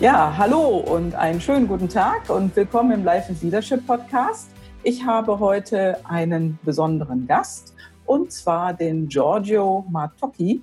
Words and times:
Ja, 0.00 0.32
hallo 0.38 0.76
und 0.76 1.16
einen 1.16 1.40
schönen 1.40 1.66
guten 1.66 1.88
Tag 1.88 2.30
und 2.30 2.54
willkommen 2.54 2.92
im 2.92 3.04
Life 3.04 3.30
and 3.30 3.42
Leadership 3.42 3.84
Podcast. 3.84 4.48
Ich 4.84 5.04
habe 5.04 5.40
heute 5.40 5.98
einen 6.04 6.56
besonderen 6.62 7.26
Gast 7.26 7.74
und 8.06 8.30
zwar 8.30 8.74
den 8.74 9.08
Giorgio 9.08 9.84
Martocchi, 9.90 10.62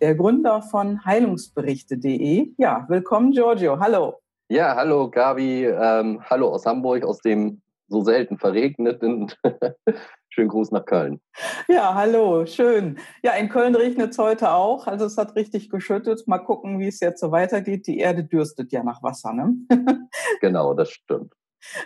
der 0.00 0.14
Gründer 0.14 0.62
von 0.62 1.04
Heilungsberichte.de. 1.04 2.52
Ja, 2.56 2.86
willkommen 2.88 3.32
Giorgio, 3.32 3.80
hallo. 3.80 4.20
Ja, 4.48 4.76
hallo 4.76 5.10
Gabi, 5.10 5.64
ähm, 5.64 6.22
hallo 6.30 6.50
aus 6.50 6.64
Hamburg, 6.64 7.02
aus 7.02 7.18
dem 7.18 7.60
so 7.88 8.02
selten 8.02 8.38
verregneten 8.38 9.32
Schönen 10.38 10.50
Gruß 10.50 10.70
nach 10.70 10.84
Köln. 10.84 11.20
Ja, 11.66 11.96
hallo, 11.96 12.46
schön. 12.46 13.00
Ja, 13.24 13.32
in 13.32 13.48
Köln 13.48 13.74
regnet 13.74 14.12
es 14.12 14.18
heute 14.18 14.52
auch. 14.52 14.86
Also 14.86 15.04
es 15.04 15.16
hat 15.16 15.34
richtig 15.34 15.68
geschüttet. 15.68 16.28
Mal 16.28 16.38
gucken, 16.38 16.78
wie 16.78 16.86
es 16.86 17.00
jetzt 17.00 17.18
so 17.18 17.32
weitergeht. 17.32 17.88
Die 17.88 17.98
Erde 17.98 18.22
dürstet 18.22 18.70
ja 18.70 18.84
nach 18.84 19.02
Wasser, 19.02 19.32
ne? 19.32 19.56
genau, 20.40 20.74
das 20.74 20.92
stimmt. 20.92 21.34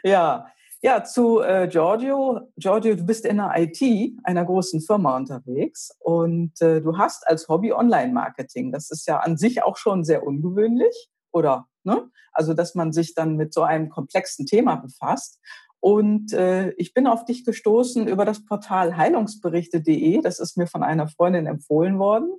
Ja, 0.02 0.48
ja, 0.82 1.02
zu 1.02 1.40
äh, 1.40 1.66
Giorgio. 1.66 2.40
Giorgio, 2.58 2.94
du 2.94 3.06
bist 3.06 3.24
in 3.24 3.38
der 3.38 3.54
IT 3.56 3.80
einer 4.22 4.44
großen 4.44 4.82
Firma 4.82 5.16
unterwegs 5.16 5.96
und 6.00 6.60
äh, 6.60 6.82
du 6.82 6.98
hast 6.98 7.26
als 7.26 7.48
Hobby 7.48 7.72
Online-Marketing. 7.72 8.70
Das 8.70 8.90
ist 8.90 9.08
ja 9.08 9.20
an 9.20 9.38
sich 9.38 9.62
auch 9.62 9.78
schon 9.78 10.04
sehr 10.04 10.26
ungewöhnlich, 10.26 11.08
oder? 11.32 11.68
Ne? 11.84 12.10
Also, 12.32 12.52
dass 12.52 12.74
man 12.74 12.92
sich 12.92 13.14
dann 13.14 13.36
mit 13.36 13.54
so 13.54 13.62
einem 13.62 13.88
komplexen 13.88 14.44
Thema 14.44 14.76
befasst. 14.76 15.40
Und 15.82 16.32
äh, 16.32 16.70
ich 16.76 16.94
bin 16.94 17.08
auf 17.08 17.24
dich 17.24 17.44
gestoßen 17.44 18.06
über 18.06 18.24
das 18.24 18.44
Portal 18.44 18.96
heilungsberichte.de. 18.96 20.20
Das 20.20 20.38
ist 20.38 20.56
mir 20.56 20.68
von 20.68 20.84
einer 20.84 21.08
Freundin 21.08 21.46
empfohlen 21.46 21.98
worden. 21.98 22.30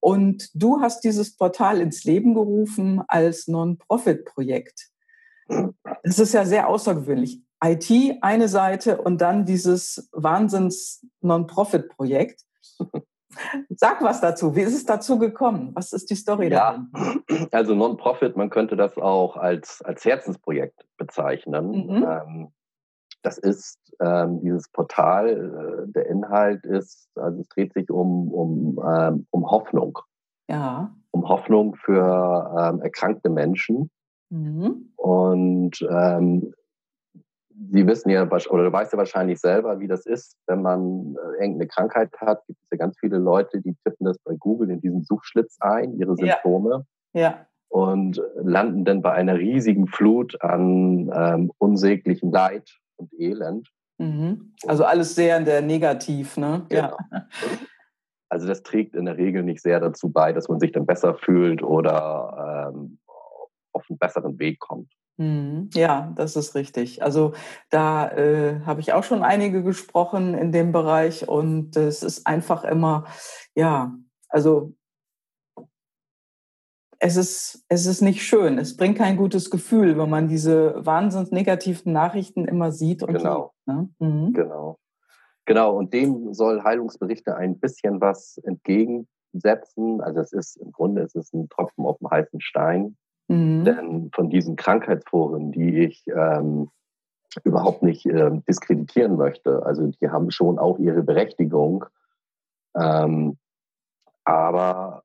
Und 0.00 0.48
du 0.54 0.80
hast 0.80 1.04
dieses 1.04 1.36
Portal 1.36 1.82
ins 1.82 2.04
Leben 2.04 2.32
gerufen 2.32 3.02
als 3.06 3.48
Non-Profit-Projekt. 3.48 4.88
Das 6.02 6.18
ist 6.18 6.32
ja 6.32 6.46
sehr 6.46 6.68
außergewöhnlich. 6.68 7.42
IT 7.62 7.90
eine 8.22 8.48
Seite 8.48 9.02
und 9.02 9.20
dann 9.20 9.44
dieses 9.44 10.08
Wahnsinns-Non-Profit-Projekt. 10.12 12.40
Sag 13.68 14.02
was 14.02 14.22
dazu. 14.22 14.56
Wie 14.56 14.62
ist 14.62 14.74
es 14.74 14.86
dazu 14.86 15.18
gekommen? 15.18 15.72
Was 15.74 15.92
ist 15.92 16.08
die 16.08 16.16
Story 16.16 16.48
ja, 16.48 16.82
dahin? 16.88 17.22
Also 17.52 17.74
Non-Profit, 17.74 18.38
man 18.38 18.48
könnte 18.48 18.76
das 18.76 18.96
auch 18.96 19.36
als, 19.36 19.82
als 19.82 20.06
Herzensprojekt 20.06 20.86
bezeichnen. 20.96 21.86
Mhm. 21.86 22.06
Ähm, 22.08 22.52
das 23.22 23.38
ist 23.38 23.78
ähm, 24.00 24.40
dieses 24.40 24.68
Portal, 24.70 25.86
äh, 25.88 25.92
der 25.92 26.06
Inhalt 26.06 26.64
ist, 26.64 27.08
also 27.16 27.40
es 27.40 27.48
dreht 27.48 27.72
sich 27.74 27.90
um, 27.90 28.32
um, 28.32 28.80
ähm, 28.86 29.26
um 29.30 29.50
Hoffnung. 29.50 29.98
Ja. 30.48 30.94
Um 31.10 31.28
Hoffnung 31.28 31.74
für 31.74 32.54
ähm, 32.58 32.80
erkrankte 32.82 33.30
Menschen. 33.30 33.90
Mhm. 34.30 34.92
Und 34.96 35.86
ähm, 35.90 36.54
Sie 37.72 37.86
wissen 37.86 38.08
ja, 38.08 38.22
oder 38.24 38.64
du 38.64 38.72
weißt 38.72 38.92
ja 38.92 38.98
wahrscheinlich 38.98 39.38
selber, 39.38 39.80
wie 39.80 39.86
das 39.86 40.06
ist, 40.06 40.38
wenn 40.46 40.62
man 40.62 41.14
äh, 41.14 41.42
irgendeine 41.42 41.66
Krankheit 41.66 42.10
hat. 42.18 42.46
Gibt 42.46 42.58
es 42.62 42.70
ja 42.70 42.78
ganz 42.78 42.98
viele 42.98 43.18
Leute, 43.18 43.60
die 43.60 43.76
tippen 43.84 44.06
das 44.06 44.18
bei 44.24 44.34
Google 44.38 44.70
in 44.70 44.80
diesen 44.80 45.04
Suchschlitz 45.04 45.58
ein, 45.60 45.98
ihre 45.98 46.16
Symptome. 46.16 46.86
Ja. 47.12 47.20
ja. 47.20 47.46
Und 47.68 48.20
landen 48.42 48.84
dann 48.84 49.02
bei 49.02 49.12
einer 49.12 49.36
riesigen 49.36 49.86
Flut 49.86 50.40
an 50.42 51.10
ähm, 51.14 51.52
unsäglichem 51.58 52.32
Leid 52.32 52.80
und 53.00 53.12
Elend. 53.18 53.68
Mhm. 53.98 54.54
Also 54.66 54.84
alles 54.84 55.14
sehr 55.14 55.40
der 55.40 55.62
negativ, 55.62 56.36
ne? 56.36 56.66
Genau. 56.68 56.96
Ja. 57.10 57.28
Also 58.32 58.46
das 58.46 58.62
trägt 58.62 58.94
in 58.94 59.06
der 59.06 59.16
Regel 59.16 59.42
nicht 59.42 59.60
sehr 59.60 59.80
dazu 59.80 60.08
bei, 60.08 60.32
dass 60.32 60.48
man 60.48 60.60
sich 60.60 60.70
dann 60.70 60.86
besser 60.86 61.16
fühlt 61.16 61.64
oder 61.64 62.70
ähm, 62.72 63.00
auf 63.72 63.84
einen 63.90 63.98
besseren 63.98 64.38
Weg 64.38 64.60
kommt. 64.60 64.92
Mhm. 65.16 65.68
Ja, 65.74 66.12
das 66.14 66.36
ist 66.36 66.54
richtig. 66.54 67.02
Also 67.02 67.32
da 67.70 68.08
äh, 68.12 68.60
habe 68.64 68.80
ich 68.80 68.92
auch 68.92 69.02
schon 69.02 69.24
einige 69.24 69.64
gesprochen 69.64 70.34
in 70.34 70.52
dem 70.52 70.70
Bereich 70.70 71.28
und 71.28 71.76
es 71.76 72.04
ist 72.04 72.24
einfach 72.26 72.62
immer, 72.62 73.04
ja, 73.56 73.96
also 74.28 74.74
es 77.02 77.16
ist, 77.16 77.64
es 77.68 77.86
ist 77.86 78.02
nicht 78.02 78.22
schön. 78.22 78.58
Es 78.58 78.76
bringt 78.76 78.98
kein 78.98 79.16
gutes 79.16 79.50
Gefühl, 79.50 79.98
wenn 79.98 80.10
man 80.10 80.28
diese 80.28 80.84
wahnsinnig 80.84 81.32
negativen 81.32 81.92
Nachrichten 81.92 82.44
immer 82.44 82.72
sieht. 82.72 83.02
Und 83.02 83.14
genau. 83.14 83.54
Sieht, 83.66 83.74
ne? 83.74 83.88
mhm. 83.98 84.32
Genau. 84.34 84.78
Genau. 85.46 85.76
Und 85.76 85.94
dem 85.94 86.34
soll 86.34 86.62
Heilungsberichte 86.62 87.34
ein 87.34 87.58
bisschen 87.58 88.02
was 88.02 88.38
entgegensetzen. 88.44 90.02
Also 90.02 90.20
es 90.20 90.32
ist 90.32 90.56
im 90.56 90.72
Grunde 90.72 91.02
es 91.02 91.14
ist 91.14 91.32
ein 91.32 91.48
Tropfen 91.48 91.86
auf 91.86 91.96
dem 91.98 92.10
heißen 92.10 92.40
Stein. 92.42 92.98
Mhm. 93.28 93.64
Denn 93.64 94.10
von 94.14 94.28
diesen 94.28 94.56
Krankheitsforen, 94.56 95.52
die 95.52 95.84
ich 95.84 96.04
ähm, 96.14 96.68
überhaupt 97.44 97.82
nicht 97.82 98.04
äh, 98.04 98.30
diskreditieren 98.46 99.16
möchte, 99.16 99.64
also 99.64 99.86
die 99.86 100.10
haben 100.10 100.30
schon 100.30 100.58
auch 100.58 100.78
ihre 100.78 101.02
Berechtigung. 101.02 101.86
Ähm, 102.76 103.38
aber 104.24 105.02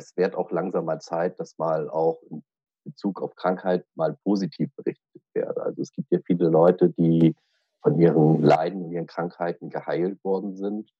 es 0.00 0.16
wird 0.16 0.34
auch 0.34 0.50
langsam 0.50 0.86
mal 0.86 1.00
Zeit, 1.00 1.38
dass 1.38 1.58
mal 1.58 1.88
auch 1.90 2.20
in 2.30 2.42
Bezug 2.84 3.20
auf 3.20 3.36
Krankheit 3.36 3.84
mal 3.94 4.16
positiv 4.24 4.70
berichtet 4.76 5.22
wird. 5.34 5.58
Also 5.58 5.82
es 5.82 5.92
gibt 5.92 6.10
ja 6.10 6.18
viele 6.24 6.48
Leute, 6.48 6.90
die 6.90 7.34
von 7.82 7.98
ihren 8.00 8.42
Leiden 8.42 8.84
und 8.84 8.92
ihren 8.92 9.06
Krankheiten 9.06 9.68
geheilt 9.68 10.22
worden 10.24 10.56
sind 10.56 10.90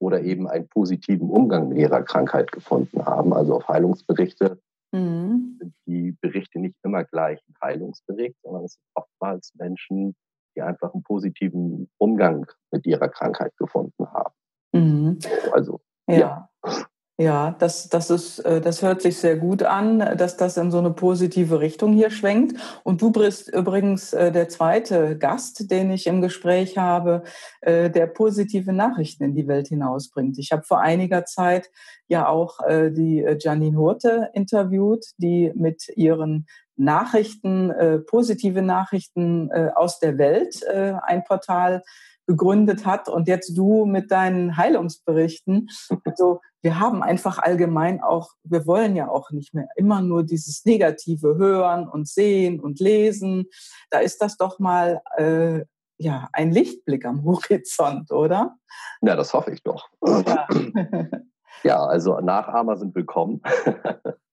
oder 0.00 0.22
eben 0.22 0.48
einen 0.48 0.68
positiven 0.68 1.30
Umgang 1.30 1.68
mit 1.68 1.78
ihrer 1.78 2.02
Krankheit 2.02 2.50
gefunden 2.52 3.04
haben. 3.04 3.32
Also 3.32 3.56
auf 3.56 3.68
Heilungsberichte 3.68 4.60
mhm. 4.92 5.56
sind 5.58 5.74
die 5.86 6.12
Berichte 6.20 6.58
nicht 6.58 6.76
immer 6.82 7.04
gleich 7.04 7.40
ein 7.48 7.54
Heilungsbericht, 7.62 8.36
sondern 8.42 8.64
es 8.64 8.74
sind 8.74 8.84
oftmals 8.94 9.52
Menschen, 9.56 10.16
die 10.56 10.62
einfach 10.62 10.92
einen 10.92 11.04
positiven 11.04 11.88
Umgang 11.98 12.46
mit 12.72 12.86
ihrer 12.86 13.08
Krankheit 13.08 13.56
gefunden 13.56 14.06
haben. 14.12 14.34
Mhm. 14.72 15.18
Also 15.52 15.80
ja. 16.08 16.48
ja. 16.64 16.86
Ja, 17.20 17.54
das, 17.58 17.90
das, 17.90 18.08
ist, 18.08 18.38
äh, 18.46 18.62
das 18.62 18.80
hört 18.80 19.02
sich 19.02 19.18
sehr 19.18 19.36
gut 19.36 19.62
an, 19.62 19.98
dass 19.98 20.38
das 20.38 20.56
in 20.56 20.70
so 20.70 20.78
eine 20.78 20.90
positive 20.90 21.60
Richtung 21.60 21.92
hier 21.92 22.10
schwenkt. 22.10 22.58
Und 22.82 23.02
du 23.02 23.12
bist 23.12 23.52
übrigens 23.52 24.14
äh, 24.14 24.32
der 24.32 24.48
zweite 24.48 25.18
Gast, 25.18 25.70
den 25.70 25.90
ich 25.90 26.06
im 26.06 26.22
Gespräch 26.22 26.78
habe, 26.78 27.22
äh, 27.60 27.90
der 27.90 28.06
positive 28.06 28.72
Nachrichten 28.72 29.24
in 29.24 29.34
die 29.34 29.46
Welt 29.48 29.68
hinausbringt. 29.68 30.38
Ich 30.38 30.50
habe 30.50 30.62
vor 30.62 30.80
einiger 30.80 31.26
Zeit 31.26 31.68
ja 32.08 32.26
auch 32.26 32.58
die 32.68 33.24
Janine 33.38 33.76
Hurte 33.76 34.30
interviewt, 34.34 35.04
die 35.18 35.52
mit 35.54 35.86
ihren 35.94 36.46
Nachrichten, 36.80 37.72
positive 38.06 38.62
Nachrichten 38.62 39.50
aus 39.74 39.98
der 39.98 40.18
Welt 40.18 40.66
ein 40.66 41.24
Portal 41.24 41.82
gegründet 42.30 42.86
hat 42.86 43.08
und 43.08 43.26
jetzt 43.26 43.56
du 43.56 43.86
mit 43.86 44.10
deinen 44.10 44.56
Heilungsberichten. 44.56 45.68
Also 46.04 46.40
wir 46.62 46.78
haben 46.78 47.02
einfach 47.02 47.38
allgemein 47.38 48.02
auch, 48.02 48.30
wir 48.42 48.66
wollen 48.66 48.94
ja 48.94 49.08
auch 49.08 49.30
nicht 49.30 49.54
mehr 49.54 49.68
immer 49.76 50.02
nur 50.02 50.22
dieses 50.22 50.64
Negative 50.64 51.36
hören 51.36 51.88
und 51.88 52.08
sehen 52.08 52.60
und 52.60 52.80
lesen. 52.80 53.46
Da 53.90 54.00
ist 54.00 54.18
das 54.18 54.36
doch 54.36 54.58
mal 54.58 55.00
äh, 55.16 55.64
ja 55.98 56.28
ein 56.32 56.50
Lichtblick 56.52 57.04
am 57.06 57.24
Horizont, 57.24 58.10
oder? 58.10 58.56
Ja, 59.02 59.16
das 59.16 59.32
hoffe 59.32 59.52
ich 59.52 59.62
doch. 59.62 59.88
Ja, 60.04 60.46
ja 61.64 61.84
also 61.84 62.20
Nachahmer 62.20 62.76
sind 62.76 62.94
willkommen. 62.94 63.40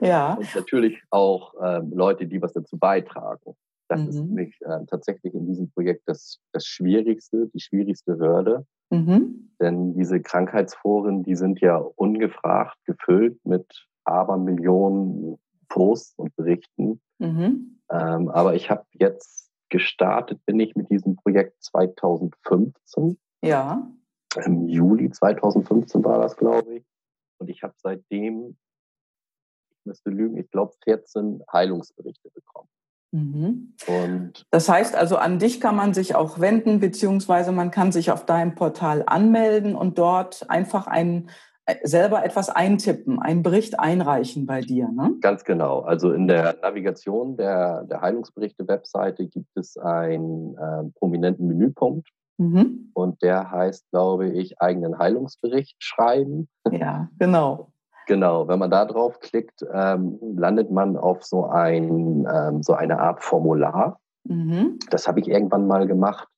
ja. 0.00 0.34
Und 0.38 0.54
natürlich 0.54 1.02
auch 1.10 1.54
ähm, 1.62 1.92
Leute, 1.94 2.26
die 2.26 2.40
was 2.40 2.52
dazu 2.52 2.76
beitragen. 2.78 3.54
Das 3.88 4.00
mhm. 4.00 4.08
ist 4.08 4.20
nämlich 4.20 4.58
äh, 4.62 4.84
tatsächlich 4.86 5.34
in 5.34 5.46
diesem 5.46 5.70
Projekt 5.70 6.02
das, 6.06 6.40
das 6.52 6.66
Schwierigste, 6.66 7.48
die 7.48 7.60
schwierigste 7.60 8.18
Hürde. 8.18 8.66
Mhm. 8.90 9.50
Denn 9.60 9.94
diese 9.94 10.20
Krankheitsforen, 10.20 11.22
die 11.22 11.36
sind 11.36 11.60
ja 11.60 11.76
ungefragt 11.76 12.76
gefüllt 12.84 13.38
mit 13.44 13.66
Abermillionen 14.04 15.38
Posts 15.68 16.14
und 16.18 16.36
Berichten. 16.36 17.00
Mhm. 17.18 17.80
Ähm, 17.90 18.28
aber 18.28 18.54
ich 18.54 18.70
habe 18.70 18.84
jetzt 18.92 19.50
gestartet, 19.68 20.44
bin 20.46 20.60
ich 20.60 20.74
mit 20.76 20.90
diesem 20.90 21.16
Projekt 21.16 21.62
2015. 21.62 23.18
Ja. 23.42 23.90
Im 24.44 24.68
Juli 24.68 25.10
2015 25.10 26.04
war 26.04 26.20
das, 26.20 26.36
glaube 26.36 26.76
ich. 26.76 26.84
Und 27.38 27.48
ich 27.48 27.62
habe 27.62 27.74
seitdem, 27.78 28.56
müsste 29.86 30.10
lügen, 30.10 30.36
ich 30.36 30.50
glaube 30.50 30.72
14 30.84 31.42
Heilungsberichte 31.52 32.30
bekommen. 32.30 32.68
Mhm. 33.12 33.74
Und 33.86 34.44
das 34.50 34.68
heißt 34.68 34.96
also, 34.96 35.16
an 35.16 35.38
dich 35.38 35.60
kann 35.60 35.76
man 35.76 35.94
sich 35.94 36.14
auch 36.14 36.40
wenden, 36.40 36.80
beziehungsweise 36.80 37.52
man 37.52 37.70
kann 37.70 37.92
sich 37.92 38.10
auf 38.10 38.26
deinem 38.26 38.54
Portal 38.54 39.04
anmelden 39.06 39.74
und 39.74 39.98
dort 39.98 40.50
einfach 40.50 40.86
ein, 40.86 41.30
äh, 41.66 41.76
selber 41.84 42.24
etwas 42.24 42.50
eintippen, 42.50 43.20
einen 43.20 43.42
Bericht 43.42 43.78
einreichen 43.78 44.46
bei 44.46 44.60
dir. 44.60 44.88
Ne? 44.88 45.14
Ganz 45.20 45.44
genau. 45.44 45.80
Also 45.80 46.12
in 46.12 46.26
der 46.26 46.56
Navigation 46.60 47.36
der, 47.36 47.84
der 47.84 48.00
Heilungsberichte-Webseite 48.00 49.26
gibt 49.26 49.56
es 49.56 49.78
einen 49.78 50.56
äh, 50.56 50.90
prominenten 50.98 51.46
Menüpunkt. 51.46 52.08
Mhm. 52.38 52.90
Und 52.92 53.22
der 53.22 53.50
heißt, 53.50 53.90
glaube 53.90 54.28
ich, 54.28 54.60
eigenen 54.60 54.98
Heilungsbericht 54.98 55.76
schreiben. 55.78 56.48
Ja, 56.70 57.08
genau. 57.18 57.72
Genau, 58.06 58.46
wenn 58.46 58.58
man 58.58 58.70
da 58.70 58.84
drauf 58.84 59.18
klickt, 59.20 59.64
ähm, 59.72 60.18
landet 60.36 60.70
man 60.70 60.96
auf 60.96 61.24
so, 61.24 61.46
ein, 61.46 62.26
ähm, 62.32 62.62
so 62.62 62.72
eine 62.72 63.00
Art 63.00 63.22
Formular. 63.22 64.00
Mhm. 64.24 64.78
Das 64.90 65.08
habe 65.08 65.20
ich 65.20 65.28
irgendwann 65.28 65.66
mal 65.66 65.86
gemacht, 65.86 66.28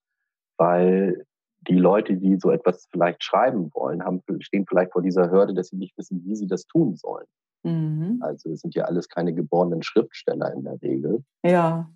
weil 0.57 1.27
die 1.69 1.77
Leute, 1.77 2.17
die 2.17 2.37
so 2.37 2.51
etwas 2.51 2.87
vielleicht 2.91 3.23
schreiben 3.23 3.71
wollen, 3.75 4.03
haben, 4.03 4.23
stehen 4.41 4.65
vielleicht 4.67 4.93
vor 4.93 5.03
dieser 5.03 5.31
Hürde, 5.31 5.53
dass 5.53 5.69
sie 5.69 5.77
nicht 5.77 5.97
wissen, 5.99 6.25
wie 6.25 6.37
sie 6.37 6.47
das 6.47 6.65
tun 6.67 6.97
sollen. 6.97 7.27
Mhm. 7.65 8.19
Also 8.23 8.51
es 8.51 8.61
sind 8.61 8.75
ja 8.75 8.85
alles 8.85 9.09
keine 9.09 9.35
geborenen 9.35 9.83
Schriftsteller 9.83 10.53
in 10.55 10.65
der 10.65 10.81
Regel. 10.81 11.23
Ja. 11.45 11.91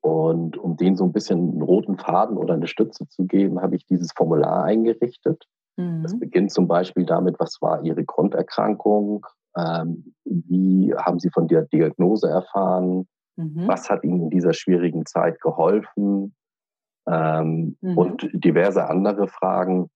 Und 0.00 0.58
um 0.58 0.76
denen 0.76 0.96
so 0.96 1.04
ein 1.04 1.12
bisschen 1.12 1.38
einen 1.38 1.62
roten 1.62 1.96
Faden 1.98 2.36
oder 2.36 2.54
eine 2.54 2.66
Stütze 2.66 3.08
zu 3.08 3.24
geben, 3.26 3.60
habe 3.60 3.76
ich 3.76 3.86
dieses 3.86 4.12
Formular 4.12 4.64
eingerichtet. 4.64 5.46
Mhm. 5.76 6.02
Das 6.02 6.18
beginnt 6.18 6.52
zum 6.52 6.68
Beispiel 6.68 7.04
damit, 7.04 7.38
was 7.38 7.60
war 7.60 7.82
Ihre 7.82 8.04
Grunderkrankung, 8.04 9.26
ähm, 9.56 10.14
wie 10.24 10.94
haben 10.94 11.18
Sie 11.18 11.30
von 11.30 11.48
der 11.48 11.62
Diagnose 11.62 12.28
erfahren, 12.28 13.08
mhm. 13.36 13.66
was 13.66 13.90
hat 13.90 14.04
Ihnen 14.04 14.22
in 14.22 14.30
dieser 14.30 14.52
schwierigen 14.52 15.06
Zeit 15.06 15.40
geholfen 15.40 16.34
ähm, 17.06 17.76
mhm. 17.80 17.98
und 17.98 18.30
diverse 18.32 18.88
andere 18.88 19.28
Fragen. 19.28 19.90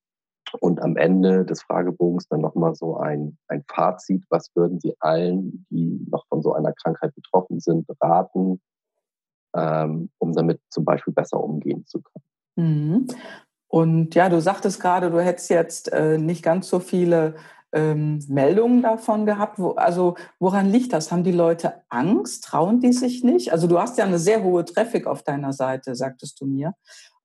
Und 0.61 0.81
am 0.81 0.97
Ende 0.97 1.45
des 1.45 1.63
Fragebogens 1.63 2.27
dann 2.29 2.41
nochmal 2.41 2.75
so 2.75 2.97
ein, 2.97 3.37
ein 3.49 3.65
Fazit, 3.71 4.25
was 4.31 4.51
würden 4.55 4.81
Sie 4.81 4.95
allen, 4.99 5.67
die 5.69 6.07
noch 6.11 6.27
von 6.29 6.41
so 6.41 6.55
einer 6.55 6.73
Krankheit 6.73 7.15
betroffen 7.15 7.61
sind, 7.61 7.87
raten, 8.01 8.59
ähm, 9.55 10.09
um 10.17 10.33
damit 10.33 10.61
zum 10.71 10.87
Beispiel 10.87 11.13
besser 11.13 11.39
umgehen 11.43 11.85
zu 11.85 12.01
können. 12.01 12.25
Und 13.69 14.15
ja, 14.15 14.29
du 14.29 14.41
sagtest 14.41 14.81
gerade, 14.81 15.11
du 15.11 15.21
hättest 15.21 15.51
jetzt 15.51 15.93
äh, 15.93 16.19
nicht 16.19 16.43
ganz 16.43 16.69
so 16.69 16.81
viele 16.81 17.35
ähm, 17.73 18.25
Meldungen 18.29 18.83
davon 18.83 19.27
gehabt. 19.27 19.59
Wo, 19.59 19.73
also 19.73 20.17
woran 20.39 20.71
liegt 20.71 20.93
das? 20.93 21.13
Haben 21.13 21.25
die 21.25 21.33
Leute 21.33 21.83
Angst? 21.91 22.45
Trauen 22.45 22.81
die 22.81 22.93
sich 22.93 23.23
nicht? 23.23 23.53
Also 23.53 23.67
du 23.67 23.79
hast 23.79 23.99
ja 23.99 24.05
eine 24.05 24.19
sehr 24.19 24.43
hohe 24.43 24.65
Traffic 24.65 25.07
auf 25.07 25.23
deiner 25.23 25.53
Seite, 25.53 25.95
sagtest 25.95 26.41
du 26.41 26.47
mir. 26.47 26.75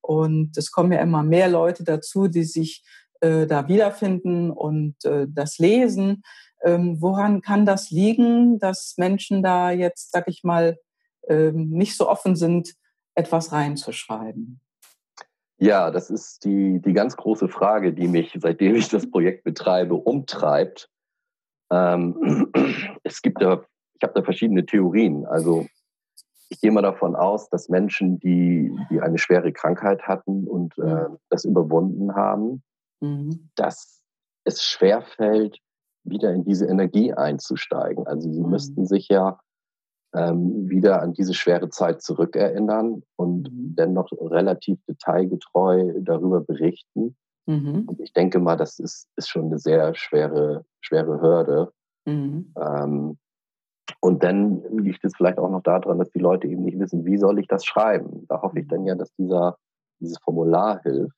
Und 0.01 0.57
es 0.57 0.71
kommen 0.71 0.91
ja 0.91 0.99
immer 0.99 1.23
mehr 1.23 1.47
Leute 1.47 1.85
dazu, 1.85 2.27
die 2.27 2.43
sich 2.43 2.83
äh, 3.21 3.47
da 3.47 3.69
wiederfinden 3.69 4.51
und 4.51 4.95
äh, 5.05 5.27
das 5.29 5.59
lesen. 5.59 6.23
Ähm, 6.61 7.01
woran 7.01 7.41
kann 7.41 7.65
das 7.65 7.89
liegen, 7.89 8.59
dass 8.59 8.95
Menschen 8.97 9.43
da 9.43 9.71
jetzt, 9.71 10.11
sag 10.11 10.27
ich 10.27 10.43
mal, 10.43 10.77
ähm, 11.29 11.69
nicht 11.69 11.95
so 11.95 12.09
offen 12.09 12.35
sind, 12.35 12.73
etwas 13.15 13.53
reinzuschreiben? 13.53 14.59
Ja, 15.63 15.91
das 15.91 16.09
ist 16.09 16.43
die, 16.43 16.81
die 16.81 16.91
ganz 16.91 17.15
große 17.15 17.47
Frage, 17.47 17.93
die 17.93 18.09
mich, 18.09 18.37
seitdem 18.37 18.75
ich 18.75 18.89
das 18.89 19.09
Projekt 19.09 19.45
betreibe, 19.45 19.95
umtreibt. 19.95 20.89
Ähm, 21.71 22.51
es 23.03 23.21
gibt 23.21 23.41
da, 23.41 23.63
ich 23.93 24.03
habe 24.03 24.13
da 24.13 24.23
verschiedene 24.23 24.65
Theorien. 24.65 25.25
Also 25.25 25.65
ich 26.49 26.59
gehe 26.59 26.71
mal 26.73 26.81
davon 26.81 27.15
aus, 27.15 27.47
dass 27.47 27.69
Menschen, 27.69 28.19
die, 28.19 28.75
die 28.89 28.99
eine 28.99 29.17
schwere 29.17 29.53
Krankheit 29.53 30.01
hatten 30.01 30.49
und 30.49 30.77
äh, 30.79 31.05
das 31.29 31.45
überwunden 31.45 32.13
haben, 32.13 32.61
mhm. 32.99 33.49
dass 33.55 34.03
es 34.43 34.63
schwerfällt, 34.63 35.59
wieder 36.03 36.33
in 36.33 36.43
diese 36.43 36.65
Energie 36.65 37.13
einzusteigen. 37.13 38.05
Also 38.05 38.29
sie 38.29 38.43
mhm. 38.43 38.49
müssten 38.49 38.85
sich 38.85 39.07
ja 39.07 39.39
ähm, 40.13 40.69
wieder 40.69 41.01
an 41.01 41.13
diese 41.13 41.33
schwere 41.33 41.69
Zeit 41.69 42.01
zurückerinnern 42.01 43.03
und 43.15 43.51
mhm. 43.51 43.75
dennoch 43.75 44.11
relativ 44.11 44.79
detailgetreu 44.87 45.93
darüber 46.01 46.41
berichten. 46.41 47.15
Mhm. 47.45 47.83
Und 47.87 47.99
ich 47.99 48.13
denke 48.13 48.39
mal, 48.39 48.55
das 48.55 48.79
ist, 48.79 49.09
ist 49.15 49.29
schon 49.29 49.45
eine 49.45 49.59
sehr 49.59 49.93
schwere, 49.95 50.65
schwere 50.81 51.21
Hürde. 51.21 51.71
Mhm. 52.05 52.53
Ähm, 52.57 53.17
und 53.99 54.23
dann 54.23 54.61
liegt 54.77 55.03
es 55.03 55.15
vielleicht 55.15 55.37
auch 55.39 55.49
noch 55.49 55.63
daran, 55.63 55.99
dass 55.99 56.11
die 56.11 56.19
Leute 56.19 56.47
eben 56.47 56.63
nicht 56.63 56.79
wissen, 56.79 57.05
wie 57.05 57.17
soll 57.17 57.39
ich 57.39 57.47
das 57.47 57.65
schreiben. 57.65 58.25
Da 58.27 58.41
hoffe 58.41 58.59
ich 58.59 58.67
dann 58.67 58.85
ja, 58.85 58.95
dass 58.95 59.13
dieser, 59.15 59.57
dieses 59.99 60.17
Formular 60.19 60.81
hilft. 60.83 61.15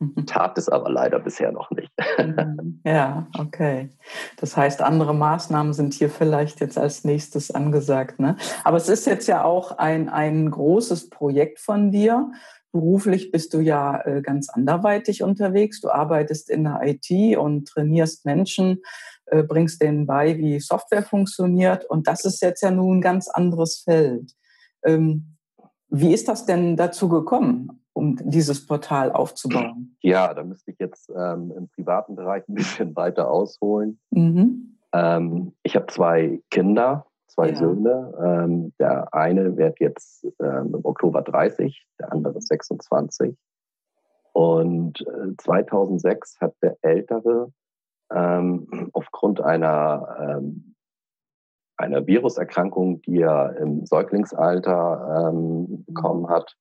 Tat 0.26 0.58
es 0.58 0.68
aber 0.68 0.90
leider 0.90 1.18
bisher 1.20 1.52
noch 1.52 1.70
nicht. 1.70 1.92
Mhm. 2.18 2.80
ja, 2.84 3.26
okay. 3.38 3.90
Das 4.36 4.56
heißt, 4.56 4.82
andere 4.82 5.14
Maßnahmen 5.14 5.72
sind 5.72 5.94
hier 5.94 6.10
vielleicht 6.10 6.60
jetzt 6.60 6.78
als 6.78 7.04
nächstes 7.04 7.50
angesagt. 7.50 8.20
Ne? 8.20 8.36
Aber 8.64 8.76
es 8.76 8.88
ist 8.88 9.06
jetzt 9.06 9.26
ja 9.26 9.44
auch 9.44 9.78
ein, 9.78 10.08
ein 10.08 10.50
großes 10.50 11.10
Projekt 11.10 11.60
von 11.60 11.90
dir. 11.90 12.30
Beruflich 12.72 13.30
bist 13.30 13.54
du 13.54 13.60
ja 13.60 14.00
äh, 14.04 14.20
ganz 14.20 14.48
anderweitig 14.48 15.22
unterwegs. 15.22 15.80
Du 15.80 15.90
arbeitest 15.90 16.50
in 16.50 16.64
der 16.64 16.80
IT 16.82 17.38
und 17.38 17.68
trainierst 17.68 18.24
Menschen, 18.24 18.82
äh, 19.26 19.44
bringst 19.44 19.80
denen 19.80 20.06
bei, 20.06 20.36
wie 20.38 20.58
Software 20.58 21.04
funktioniert. 21.04 21.84
Und 21.84 22.08
das 22.08 22.24
ist 22.24 22.42
jetzt 22.42 22.62
ja 22.62 22.72
nun 22.72 22.98
ein 22.98 23.00
ganz 23.00 23.28
anderes 23.28 23.82
Feld. 23.84 24.32
Ähm, 24.84 25.36
wie 25.88 26.12
ist 26.12 26.26
das 26.26 26.46
denn 26.46 26.76
dazu 26.76 27.08
gekommen? 27.08 27.83
Um 27.94 28.16
dieses 28.16 28.66
Portal 28.66 29.12
aufzubauen? 29.12 29.96
Ja, 30.02 30.34
da 30.34 30.44
müsste 30.44 30.72
ich 30.72 30.78
jetzt 30.78 31.10
ähm, 31.16 31.52
im 31.56 31.68
privaten 31.68 32.16
Bereich 32.16 32.46
ein 32.48 32.54
bisschen 32.54 32.94
weiter 32.96 33.30
ausholen. 33.30 33.98
Mhm. 34.10 34.76
Ähm, 34.92 35.52
ich 35.62 35.76
habe 35.76 35.86
zwei 35.86 36.40
Kinder, 36.50 37.06
zwei 37.28 37.50
ja. 37.50 37.56
Söhne. 37.56 38.12
Ähm, 38.22 38.72
der 38.78 39.14
eine 39.14 39.56
wird 39.56 39.80
jetzt 39.80 40.26
ähm, 40.40 40.74
im 40.74 40.84
Oktober 40.84 41.22
30, 41.22 41.86
der 41.98 42.12
andere 42.12 42.40
26. 42.40 43.36
Und 44.32 45.00
äh, 45.00 45.36
2006 45.38 46.40
hat 46.40 46.54
der 46.62 46.76
Ältere 46.82 47.52
ähm, 48.12 48.90
aufgrund 48.92 49.40
einer 49.40 50.38
ähm, 50.38 50.74
einer 51.76 52.06
Viruserkrankung, 52.06 53.02
die 53.02 53.20
er 53.20 53.56
im 53.56 53.84
Säuglingsalter 53.84 55.32
bekommen 55.88 56.28
hat, 56.28 56.56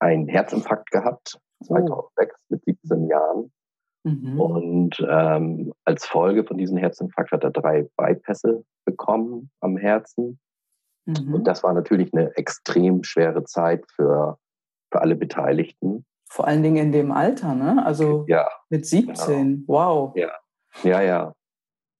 einen 0.00 0.28
Herzinfarkt 0.28 0.90
gehabt, 0.90 1.38
2006 1.64 2.34
oh. 2.34 2.44
mit 2.48 2.64
17 2.64 3.08
Jahren. 3.08 3.52
Mhm. 4.04 4.40
Und 4.40 5.06
ähm, 5.08 5.72
als 5.84 6.06
Folge 6.06 6.44
von 6.44 6.56
diesem 6.56 6.76
Herzinfarkt 6.76 7.32
hat 7.32 7.44
er 7.44 7.50
drei 7.50 7.88
Bypässe 7.96 8.64
bekommen 8.84 9.50
am 9.60 9.76
Herzen. 9.76 10.38
Mhm. 11.06 11.34
Und 11.34 11.44
das 11.46 11.62
war 11.62 11.72
natürlich 11.72 12.12
eine 12.14 12.36
extrem 12.36 13.02
schwere 13.02 13.44
Zeit 13.44 13.84
für, 13.94 14.38
für 14.92 15.00
alle 15.00 15.16
Beteiligten. 15.16 16.04
Vor 16.30 16.46
allen 16.46 16.62
Dingen 16.62 16.76
in 16.76 16.92
dem 16.92 17.10
Alter, 17.10 17.54
ne? 17.54 17.84
Also 17.84 18.24
ja, 18.28 18.48
mit 18.68 18.86
17. 18.86 19.66
Genau. 19.66 19.66
Wow. 19.66 20.16
Ja, 20.16 20.30
ja. 20.82 21.02
ja. 21.02 21.34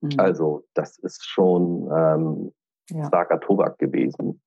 Mhm. 0.00 0.11
Also, 0.19 0.64
das 0.75 0.99
ist 0.99 1.26
schon 1.26 1.90
ähm, 1.93 2.52
ja. 2.90 3.07
starker 3.07 3.40
Tobak 3.40 3.78
gewesen. 3.78 4.40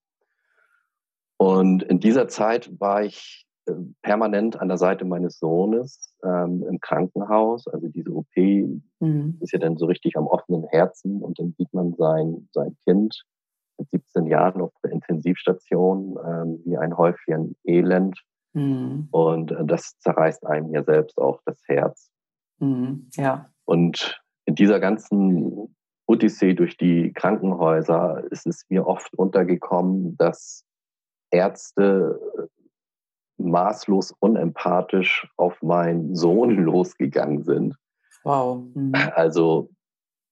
Und 1.42 1.82
in 1.82 2.00
dieser 2.00 2.28
Zeit 2.28 2.70
war 2.80 3.04
ich 3.04 3.48
äh, 3.66 3.74
permanent 4.04 4.62
an 4.62 4.68
der 4.68 4.78
Seite 4.78 5.06
meines 5.06 5.40
Sohnes 5.40 6.14
ähm, 6.24 6.64
im 6.70 6.80
Krankenhaus. 6.80 7.68
Also 7.68 7.88
diese 7.88 8.12
OP 8.12 8.28
mhm. 8.38 9.40
ist 9.40 9.52
ja 9.52 9.58
dann 9.58 9.76
so 9.76 9.88
richtig 9.88 10.18
am 10.18 10.28
offenen 10.28 10.66
Herzen 10.66 11.20
und 11.20 11.40
dann 11.40 11.56
sieht 11.58 11.74
man 11.74 11.96
sein, 11.96 12.48
sein 12.52 12.78
Kind 12.84 13.24
mit 13.80 13.90
17 13.90 14.28
Jahren 14.28 14.62
auf 14.62 14.72
der 14.84 14.92
Intensivstation 14.92 16.16
ähm, 16.24 16.62
wie 16.64 16.78
ein 16.78 16.96
Häufchen 16.96 17.56
Elend. 17.64 18.22
Mhm. 18.54 19.08
Und 19.10 19.52
äh, 19.52 19.66
das 19.66 19.98
zerreißt 19.98 20.46
einem 20.46 20.72
ja 20.76 20.84
selbst 20.84 21.18
auch 21.18 21.42
das 21.48 21.60
Herz. 21.66 22.12
Mhm. 22.60 23.10
Ja. 23.16 23.50
Und 23.66 24.22
in 24.46 24.54
dieser 24.54 24.80
ganzen 24.80 25.76
Odyssee 26.06 26.54
durch 26.54 26.78
die 26.78 27.12
Krankenhäuser 27.14 28.26
ist 28.30 28.46
es 28.46 28.64
mir 28.70 28.86
oft 28.86 29.12
untergekommen, 29.16 30.16
dass 30.18 30.68
Ärzte 31.32 32.20
maßlos 33.38 34.14
unempathisch 34.20 35.28
auf 35.38 35.62
meinen 35.62 36.16
Sohn 36.16 36.52
losgegangen 36.58 37.44
sind. 37.44 37.76
Wow. 38.24 38.64
Mhm. 38.74 38.94
Also 39.16 39.70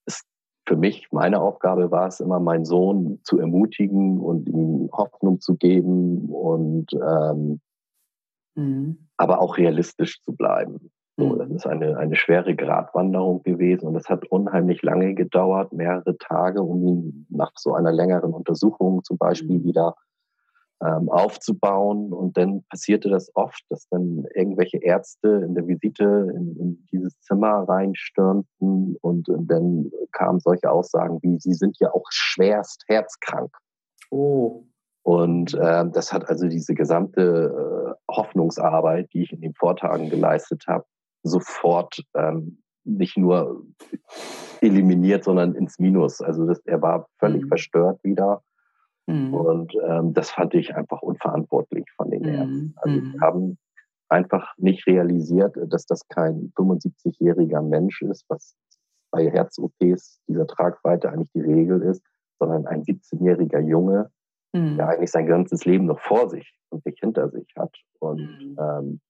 es, 0.06 0.24
für 0.68 0.76
mich, 0.76 1.08
meine 1.12 1.42
Aufgabe 1.42 1.92
war 1.92 2.08
es 2.08 2.20
immer, 2.20 2.40
meinen 2.40 2.66
Sohn 2.66 3.20
zu 3.24 3.40
ermutigen 3.40 4.20
und 4.20 4.48
ihm 4.48 4.90
Hoffnung 4.92 5.40
zu 5.40 5.56
geben 5.56 6.30
und 6.30 6.94
ähm, 6.94 7.62
mhm. 8.56 9.08
aber 9.18 9.42
auch 9.42 9.58
realistisch 9.58 10.22
zu 10.22 10.36
bleiben. 10.36 10.92
So, 11.18 11.30
mhm. 11.30 11.40
das 11.40 11.50
ist 11.50 11.68
eine, 11.68 11.98
eine 11.98 12.16
schwere 12.16 12.56
Gratwanderung 12.56 13.42
gewesen 13.44 13.88
und 13.88 13.96
es 13.96 14.08
hat 14.08 14.26
unheimlich 14.28 14.84
lange 14.84 15.16
gedauert, 15.16 15.74
mehrere 15.74 16.18
Tage, 16.18 16.62
um 16.62 16.86
ihn 16.86 17.26
nach 17.30 17.52
so 17.56 17.74
einer 17.74 17.92
längeren 17.92 18.34
Untersuchung 18.34 19.04
zum 19.04 19.18
Beispiel 19.18 19.60
mhm. 19.60 19.64
wieder 19.64 19.96
ähm, 20.86 21.10
aufzubauen. 21.10 22.14
Und 22.14 22.38
dann 22.38 22.64
passierte 22.70 23.10
das 23.10 23.32
oft, 23.36 23.62
dass 23.70 23.88
dann 23.90 24.26
irgendwelche 24.36 24.78
Ärzte 24.78 25.44
in 25.46 25.56
der 25.56 25.68
Visite 25.68 26.04
in, 26.36 26.56
in 26.60 26.88
dieses 26.92 27.20
Zimmer 27.22 27.66
reinstürmten 27.68 28.96
und, 29.02 29.30
und 29.30 29.48
dann 29.48 29.92
kamen 30.12 30.40
solche 30.40 30.72
Aussagen 30.72 31.20
wie, 31.22 31.40
Sie 31.40 31.54
sind 31.54 31.78
ja 31.80 31.92
auch 31.94 32.06
schwerst 32.10 32.84
herzkrank. 32.88 33.56
Oh. 34.10 34.64
Und 35.04 35.54
äh, 35.54 35.86
das 35.92 36.14
hat 36.14 36.30
also 36.30 36.48
diese 36.48 36.74
gesamte 36.74 37.96
äh, 38.10 38.14
Hoffnungsarbeit, 38.14 39.10
die 39.14 39.24
ich 39.24 39.32
in 39.32 39.42
den 39.42 39.54
Vortagen 39.54 40.10
geleistet 40.10 40.66
habe, 40.68 40.86
sofort 41.24 42.04
ähm, 42.16 42.62
nicht 42.84 43.18
nur 43.18 43.64
eliminiert, 44.62 45.24
sondern 45.24 45.56
ins 45.56 45.80
Minus. 45.80 46.22
Also 46.22 46.46
das, 46.46 46.60
er 46.66 46.82
war 46.82 47.08
völlig 47.18 47.44
mhm. 47.44 47.48
verstört 47.48 48.04
wieder. 48.04 48.42
Mhm. 49.10 49.34
Und 49.34 49.74
ähm, 49.84 50.14
das 50.14 50.30
fand 50.30 50.54
ich 50.54 50.76
einfach 50.76 51.02
unverantwortlich 51.02 51.86
von 51.96 52.12
den 52.12 52.24
Ärzten. 52.26 52.54
Mhm. 52.54 52.74
Also 52.76 52.96
die 52.96 53.08
mhm. 53.08 53.22
haben 53.22 53.58
einfach 54.08 54.54
nicht 54.58 54.86
realisiert, 54.86 55.56
dass 55.68 55.86
das 55.86 56.08
kein 56.08 56.52
75-jähriger 56.56 57.62
Mensch 57.62 58.02
ist, 58.04 58.26
was 58.28 58.56
bei 59.12 59.30
Herz-OPs 59.30 60.22
dieser 60.28 60.46
Tragweite 60.46 61.10
eigentlich 61.10 61.32
die 61.34 61.42
Regel 61.42 61.82
ist, 61.82 62.04
sondern 62.38 62.68
ein 62.68 62.84
17-jähriger 62.84 63.60
Junge, 63.60 64.12
mhm. 64.54 64.78
der 64.78 64.90
eigentlich 64.90 65.12
sein 65.12 65.26
ganzes 65.26 65.66
Leben 65.66 65.86
noch 65.86 66.00
vor 66.00 66.30
sich 66.30 66.56
und 66.70 66.86
nicht 66.86 67.00
hinter 67.00 67.30
sich 67.30 67.48
hat. 67.58 67.76
Und 68.00 68.20
mhm. 68.20 68.58
ähm, 68.60 69.02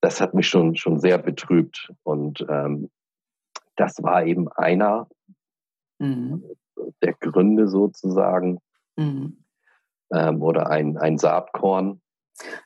das 0.00 0.20
hat 0.20 0.34
mich 0.34 0.48
schon, 0.48 0.76
schon 0.76 1.00
sehr 1.00 1.18
betrübt. 1.18 1.92
Und 2.04 2.46
ähm, 2.48 2.90
das 3.74 4.00
war 4.02 4.24
eben 4.24 4.48
einer 4.52 5.08
mhm. 5.98 6.44
der 7.02 7.14
Gründe 7.14 7.66
sozusagen 7.66 8.60
mhm. 9.00 9.44
ähm, 10.12 10.42
oder 10.42 10.70
ein, 10.70 10.96
ein 10.98 11.18
Saatkorn. 11.18 12.00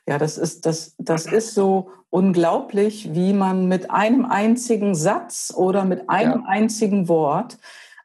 Ja, 0.07 0.17
das 0.17 0.37
ist, 0.37 0.65
das, 0.65 0.95
das 0.97 1.25
ist 1.25 1.53
so 1.53 1.89
unglaublich, 2.09 3.13
wie 3.13 3.33
man 3.33 3.67
mit 3.67 3.91
einem 3.91 4.25
einzigen 4.25 4.95
Satz 4.95 5.53
oder 5.55 5.83
mit 5.83 6.09
einem 6.09 6.41
ja. 6.41 6.47
einzigen 6.47 7.09
Wort 7.09 7.57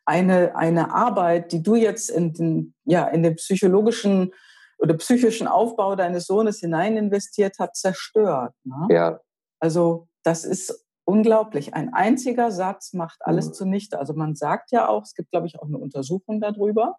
eine, 0.04 0.56
eine 0.56 0.92
Arbeit, 0.92 1.52
die 1.52 1.62
du 1.62 1.76
jetzt 1.76 2.10
in 2.10 2.32
den, 2.32 2.75
ja, 2.84 3.06
in 3.06 3.22
den 3.22 3.37
psychologischen 3.37 4.32
oder 4.78 4.94
psychischen 4.94 5.46
Aufbau 5.46 5.94
deines 5.94 6.26
Sohnes 6.26 6.58
hinein 6.58 6.96
investiert 6.96 7.58
hat, 7.58 7.76
zerstört. 7.76 8.54
Ne? 8.64 8.88
Ja. 8.90 9.20
Also 9.60 10.08
das 10.25 10.44
ist 10.44 10.87
unglaublich. 11.04 11.75
Ein 11.75 11.92
einziger 11.92 12.50
Satz 12.50 12.92
macht 12.92 13.18
alles 13.20 13.49
mhm. 13.49 13.52
zunichte. 13.52 13.99
Also 13.99 14.14
man 14.14 14.34
sagt 14.34 14.72
ja 14.72 14.88
auch, 14.88 15.02
es 15.02 15.14
gibt, 15.14 15.30
glaube 15.30 15.46
ich, 15.46 15.60
auch 15.60 15.66
eine 15.66 15.78
Untersuchung 15.78 16.40
darüber, 16.40 16.96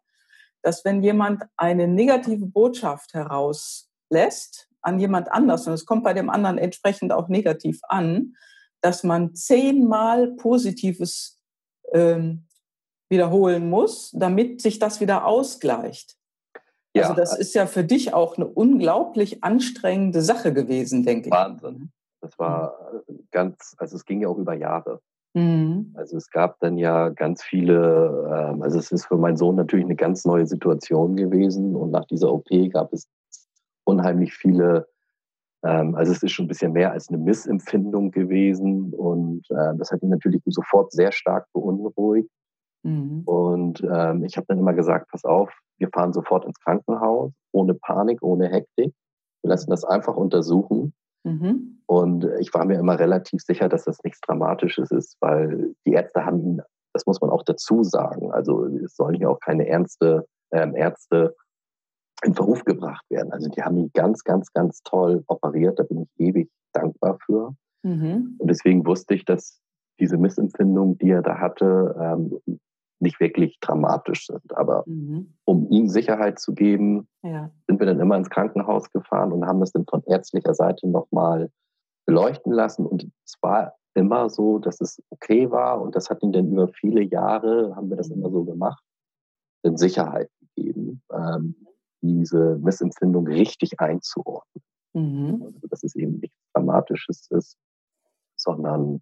dass 0.62 0.86
wenn 0.86 1.04
jemand 1.04 1.44
eine 1.58 1.88
negative 1.88 2.46
Botschaft 2.46 3.14
herauslässt 3.14 4.70
an 4.82 5.00
jemand 5.00 5.32
anders, 5.32 5.68
und 5.68 5.74
es 5.74 5.86
kommt 5.86 6.04
bei 6.04 6.14
dem 6.14 6.30
anderen 6.30 6.58
entsprechend 6.58 7.14
auch 7.14 7.28
negativ 7.28 7.80
an, 7.84 8.36
dass 8.82 9.04
man 9.04 9.36
zehnmal 9.36 10.32
Positives 10.36 11.40
ähm, 11.94 12.48
wiederholen 13.10 13.70
muss, 13.70 14.12
damit 14.12 14.62
sich 14.62 14.80
das 14.80 15.02
wieder 15.02 15.26
ausgleicht. 15.26 16.18
Ja. 16.96 17.04
Also 17.04 17.14
das 17.14 17.38
ist 17.38 17.54
ja 17.54 17.68
für 17.68 17.84
dich 17.84 18.14
auch 18.14 18.38
eine 18.38 18.48
unglaublich 18.48 19.44
anstrengende 19.44 20.22
Sache 20.22 20.54
gewesen, 20.54 21.04
denke 21.04 21.28
ich. 21.28 21.32
Wahnsinn. 21.32 21.92
Das 22.22 22.38
war 22.38 23.04
ganz, 23.32 23.76
also 23.78 23.96
es 23.96 24.06
ging 24.06 24.22
ja 24.22 24.28
auch 24.28 24.38
über 24.38 24.54
Jahre. 24.54 25.02
Mhm. 25.34 25.94
Also 25.96 26.18
es 26.18 26.30
gab 26.30 26.60
dann 26.60 26.78
ja 26.78 27.10
ganz 27.10 27.42
viele, 27.44 28.28
ähm, 28.32 28.62
also 28.62 28.80
es 28.80 28.92
ist 28.92 29.06
für 29.06 29.18
meinen 29.18 29.38
Sohn 29.38 29.56
natürlich 29.56 29.86
eine 29.86 29.96
ganz 29.96 30.26
neue 30.26 30.46
Situation 30.46 31.16
gewesen 31.16 31.76
und 31.76 31.92
nach 31.92 32.06
dieser 32.06 32.32
OP 32.34 32.50
gab 32.72 32.92
es 32.92 33.08
unheimlich 33.86 34.34
viele, 34.34 34.88
ähm, 35.64 35.96
also 35.96 36.12
es 36.12 36.22
ist 36.22 36.32
schon 36.32 36.46
ein 36.46 36.50
bisschen 36.50 36.74
mehr 36.74 36.92
als 36.92 37.10
eine 37.10 37.18
Missempfindung 37.18 38.12
gewesen 38.12 38.94
und 38.94 39.50
äh, 39.52 39.78
das 39.78 39.92
hat 39.92 40.04
ihn 40.04 40.10
natürlich 40.10 40.42
sofort 40.46 40.92
sehr 40.92 41.12
stark 41.12 41.48
beunruhigt. 41.54 42.30
Mhm. 42.84 43.22
Und 43.26 43.82
ähm, 43.84 44.26
ich 44.26 44.36
habe 44.38 44.48
dann 44.48 44.60
immer 44.60 44.74
gesagt, 44.74 45.10
pass 45.12 45.24
auf, 45.24 45.52
wir 45.78 45.90
fahren 45.94 46.14
sofort 46.14 46.46
ins 46.46 46.60
Krankenhaus, 46.60 47.32
ohne 47.52 47.74
Panik, 47.74 48.22
ohne 48.22 48.50
Hektik. 48.50 48.94
Wir 49.44 49.50
lassen 49.50 49.70
das 49.70 49.86
einfach 49.86 50.16
untersuchen. 50.16 50.94
Mhm. 51.24 51.82
Und 51.86 52.26
ich 52.40 52.54
war 52.54 52.66
mir 52.66 52.80
immer 52.80 52.98
relativ 53.00 53.42
sicher, 53.42 53.70
dass 53.70 53.86
das 53.86 54.04
nichts 54.04 54.22
Dramatisches 54.22 54.92
ist, 54.92 55.18
weil 55.20 55.76
die 55.86 55.94
Ärzte 55.94 56.26
haben 56.26 56.40
ihn, 56.42 56.62
das 56.94 57.06
muss 57.06 57.22
man 57.22 57.30
auch 57.30 57.44
dazu 57.44 57.84
sagen, 57.84 58.32
also 58.32 58.66
es 58.66 58.96
sollen 58.96 59.16
ja 59.16 59.30
auch 59.30 59.40
keine 59.40 59.68
Ärzte, 59.68 60.26
ähm, 60.52 60.76
Ärzte 60.76 61.36
in 62.24 62.34
Verruf 62.34 62.64
gebracht 62.64 63.06
werden. 63.10 63.32
Also 63.32 63.50
die 63.50 63.62
haben 63.62 63.78
ihn 63.78 63.92
ganz, 63.94 64.24
ganz, 64.24 64.52
ganz 64.54 64.82
toll 64.84 65.24
operiert, 65.28 65.80
da 65.80 65.84
bin 65.84 66.04
ich 66.04 66.10
ewig 66.18 66.50
dankbar 66.74 67.18
für. 67.26 67.56
Mhm. 67.84 68.36
Und 68.38 68.48
deswegen 68.48 68.86
wusste 68.86 69.16
ich, 69.16 69.26
dass 69.26 69.60
diese 70.00 70.18
Missempfindung, 70.18 70.98
die 70.98 71.12
er 71.12 71.22
da 71.22 71.40
hatte, 71.40 71.96
ähm, 72.00 72.60
nicht 73.02 73.20
wirklich 73.20 73.60
dramatisch 73.60 74.28
sind. 74.28 74.56
Aber 74.56 74.84
mhm. 74.86 75.34
um 75.46 75.68
ihm 75.70 75.88
Sicherheit 75.88 76.40
zu 76.40 76.54
geben, 76.54 77.08
ja. 77.24 77.52
sind 77.68 77.80
wir 77.80 77.88
dann 77.88 78.00
immer 78.00 78.18
ins 78.18 78.30
Krankenhaus 78.30 78.92
gefahren 78.92 79.32
und 79.32 79.46
haben 79.46 79.60
das 79.60 79.72
dann 79.72 79.86
von 79.86 80.04
ärztlicher 80.06 80.54
Seite 80.54 80.88
nochmal 80.88 81.50
beleuchten 82.06 82.52
lassen. 82.52 82.86
Und 82.86 83.12
es 83.26 83.36
war 83.42 83.74
immer 83.94 84.30
so, 84.30 84.60
dass 84.60 84.82
es 84.82 85.02
okay 85.10 85.52
war. 85.52 85.82
Und 85.82 85.96
das 85.96 86.10
hat 86.10 86.24
ihn 86.24 86.32
dann 86.32 86.52
über 86.52 86.68
viele 86.68 87.02
Jahre, 87.02 87.76
haben 87.76 87.90
wir 87.90 87.98
das 87.98 88.10
mhm. 88.10 88.18
immer 88.18 88.30
so 88.32 88.44
gemacht, 88.44 88.84
in 89.64 89.78
Sicherheit 89.78 90.30
gegeben, 90.40 91.02
ähm, 91.12 91.56
diese 92.02 92.58
Missempfindung 92.58 93.28
richtig 93.28 93.80
einzuordnen. 93.80 94.64
Mhm. 94.94 95.44
Also, 95.46 95.68
dass 95.68 95.84
es 95.84 95.96
eben 95.96 96.20
nichts 96.20 96.38
Dramatisches 96.54 97.28
ist, 97.32 97.58
sondern 98.36 99.02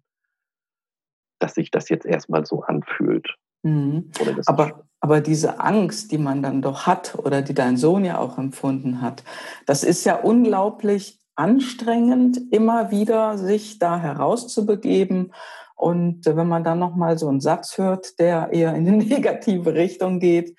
dass 1.38 1.54
sich 1.54 1.70
das 1.70 1.88
jetzt 1.88 2.04
erstmal 2.04 2.44
so 2.44 2.62
anfühlt. 2.62 3.36
Mhm. 3.62 4.10
Aber, 4.46 4.84
aber 5.00 5.20
diese 5.20 5.60
Angst, 5.60 6.12
die 6.12 6.18
man 6.18 6.42
dann 6.42 6.62
doch 6.62 6.86
hat 6.86 7.16
oder 7.18 7.42
die 7.42 7.54
dein 7.54 7.76
Sohn 7.76 8.04
ja 8.04 8.18
auch 8.18 8.38
empfunden 8.38 9.00
hat, 9.02 9.24
das 9.66 9.84
ist 9.84 10.04
ja 10.04 10.16
unglaublich 10.16 11.18
anstrengend, 11.36 12.38
immer 12.50 12.90
wieder 12.90 13.38
sich 13.38 13.78
da 13.78 13.98
herauszubegeben. 13.98 15.32
Und 15.74 16.26
wenn 16.26 16.48
man 16.48 16.64
dann 16.64 16.78
nochmal 16.78 17.16
so 17.16 17.28
einen 17.28 17.40
Satz 17.40 17.78
hört, 17.78 18.18
der 18.18 18.52
eher 18.52 18.74
in 18.74 18.86
eine 18.86 18.96
negative 19.04 19.74
Richtung 19.74 20.20
geht, 20.20 20.54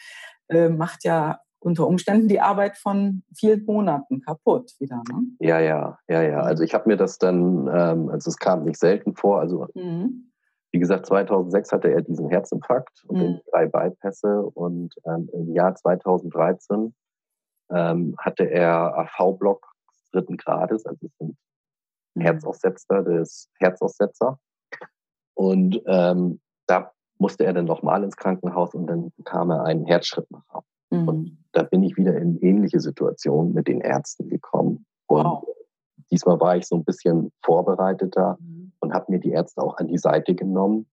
äh, 0.49 0.69
macht 0.69 1.03
ja 1.03 1.39
unter 1.59 1.85
Umständen 1.85 2.27
die 2.27 2.41
Arbeit 2.41 2.75
von 2.77 3.21
vielen 3.37 3.63
Monaten 3.65 4.21
kaputt 4.21 4.71
wieder. 4.79 5.03
Ne? 5.11 5.27
Ja, 5.39 5.59
ja, 5.59 5.99
ja, 6.07 6.23
ja. 6.23 6.41
Also 6.41 6.63
ich 6.63 6.73
habe 6.73 6.89
mir 6.89 6.97
das 6.97 7.19
dann, 7.19 7.67
ähm, 7.71 8.09
also 8.09 8.31
es 8.31 8.37
kam 8.37 8.63
nicht 8.63 8.79
selten 8.79 9.15
vor, 9.15 9.39
also 9.39 9.67
mhm 9.75 10.30
wie 10.71 10.79
gesagt, 10.79 11.05
2006 11.05 11.71
hatte 11.71 11.91
er 11.91 12.01
diesen 12.01 12.29
Herzinfarkt 12.29 13.03
und 13.07 13.17
mhm. 13.17 13.39
drei 13.51 13.67
Bypässe 13.67 14.41
und 14.41 14.95
ähm, 15.05 15.29
im 15.33 15.53
Jahr 15.53 15.75
2013 15.75 16.93
ähm, 17.69 18.15
hatte 18.17 18.49
er 18.49 18.97
AV-Block 18.97 19.67
dritten 20.11 20.37
Grades, 20.37 20.85
also 20.85 21.05
es 21.05 21.17
sind 21.17 21.35
mhm. 22.15 22.21
Herzaussetzer 22.21 23.03
des 23.03 23.49
Herzaussetzer. 23.59 24.39
Und 25.33 25.81
ähm, 25.87 26.39
da 26.67 26.91
musste 27.17 27.45
er 27.45 27.53
dann 27.53 27.65
nochmal 27.65 28.03
ins 28.03 28.15
Krankenhaus 28.15 28.73
und 28.73 28.87
dann 28.87 29.11
bekam 29.17 29.51
er 29.51 29.63
einen 29.63 29.85
Herzschrittmacher. 29.85 30.63
Mhm. 30.89 31.07
Und 31.07 31.37
da 31.51 31.63
bin 31.63 31.83
ich 31.83 31.97
wieder 31.97 32.17
in 32.17 32.37
ähnliche 32.39 32.79
Situationen 32.79 33.53
mit 33.53 33.67
den 33.67 33.81
Ärzten 33.81 34.29
gekommen. 34.29 34.85
Und 35.07 35.25
wow. 35.25 35.43
diesmal 36.11 36.39
war 36.39 36.55
ich 36.55 36.65
so 36.65 36.75
ein 36.75 36.85
bisschen 36.85 37.31
vorbereiteter. 37.41 38.37
Mhm 38.39 38.60
und 38.81 38.93
habe 38.93 39.11
mir 39.11 39.19
die 39.19 39.31
Ärzte 39.31 39.61
auch 39.61 39.77
an 39.77 39.87
die 39.87 39.97
Seite 39.97 40.35
genommen 40.35 40.87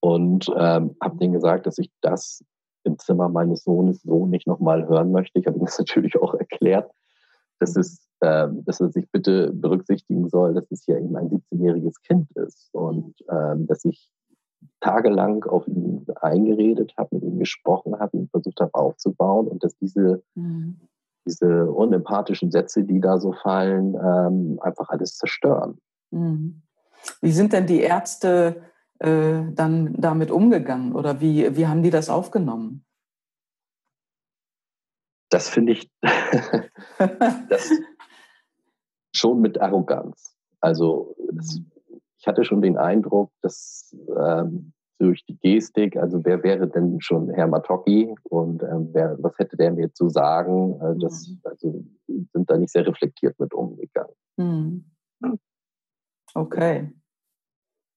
und 0.00 0.48
ähm, 0.56 0.96
habe 1.00 1.18
denen 1.18 1.32
gesagt, 1.32 1.66
dass 1.66 1.78
ich 1.78 1.90
das 2.00 2.44
im 2.84 2.98
Zimmer 2.98 3.28
meines 3.28 3.64
Sohnes 3.64 4.02
so 4.02 4.26
nicht 4.26 4.46
nochmal 4.46 4.88
hören 4.88 5.12
möchte. 5.12 5.38
Ich 5.38 5.46
habe 5.46 5.58
ihm 5.58 5.64
das 5.64 5.78
natürlich 5.78 6.16
auch 6.20 6.34
erklärt, 6.34 6.90
dass, 7.60 7.76
es, 7.76 8.08
ähm, 8.22 8.64
dass 8.64 8.80
er 8.80 8.90
sich 8.90 9.10
bitte 9.10 9.52
berücksichtigen 9.52 10.28
soll, 10.28 10.54
dass 10.54 10.70
es 10.70 10.86
ja 10.86 10.98
eben 10.98 11.16
ein 11.16 11.28
17-jähriges 11.28 12.02
Kind 12.02 12.30
ist 12.36 12.68
und 12.72 13.14
ähm, 13.30 13.66
dass 13.66 13.84
ich 13.84 14.10
tagelang 14.80 15.44
auf 15.44 15.66
ihn 15.68 16.06
eingeredet 16.20 16.94
habe, 16.96 17.16
mit 17.16 17.24
ihm 17.24 17.38
gesprochen 17.38 17.98
habe, 17.98 18.16
ihn 18.16 18.28
versucht 18.28 18.60
habe 18.60 18.74
aufzubauen 18.74 19.48
und 19.48 19.62
dass 19.62 19.76
diese, 19.76 20.22
mhm. 20.34 20.80
diese 21.26 21.70
unempathischen 21.70 22.50
Sätze, 22.50 22.84
die 22.84 23.00
da 23.00 23.18
so 23.18 23.32
fallen, 23.32 23.94
ähm, 23.94 24.58
einfach 24.60 24.88
alles 24.88 25.16
zerstören. 25.16 25.78
Mhm. 26.10 26.62
Wie 27.20 27.32
sind 27.32 27.52
denn 27.52 27.66
die 27.66 27.80
Ärzte 27.80 28.62
äh, 28.98 29.42
dann 29.52 29.94
damit 29.94 30.30
umgegangen 30.30 30.94
oder 30.94 31.20
wie, 31.20 31.56
wie 31.56 31.66
haben 31.66 31.82
die 31.82 31.90
das 31.90 32.08
aufgenommen? 32.08 32.84
Das 35.30 35.48
finde 35.48 35.72
ich 35.72 35.90
das 37.48 37.70
schon 39.14 39.40
mit 39.40 39.60
Arroganz. 39.60 40.34
Also 40.60 41.14
das, 41.32 41.60
ich 42.18 42.26
hatte 42.26 42.44
schon 42.44 42.62
den 42.62 42.76
Eindruck, 42.76 43.30
dass 43.42 43.94
ähm, 44.16 44.72
durch 44.98 45.24
die 45.26 45.38
Gestik, 45.38 45.96
also 45.96 46.24
wer 46.24 46.42
wäre 46.42 46.68
denn 46.68 47.00
schon 47.00 47.30
Herr 47.30 47.46
Matocki 47.46 48.14
und 48.24 48.62
ähm, 48.62 48.88
wer, 48.92 49.16
was 49.20 49.38
hätte 49.38 49.56
der 49.56 49.72
mir 49.72 49.92
zu 49.92 50.08
sagen? 50.08 50.80
Äh, 50.80 50.98
das, 51.00 51.30
also, 51.44 51.84
sind 52.06 52.50
da 52.50 52.56
nicht 52.56 52.72
sehr 52.72 52.86
reflektiert 52.86 53.38
mit 53.38 53.54
umgegangen. 53.54 54.14
Mhm. 54.36 54.84
Okay. 56.34 56.92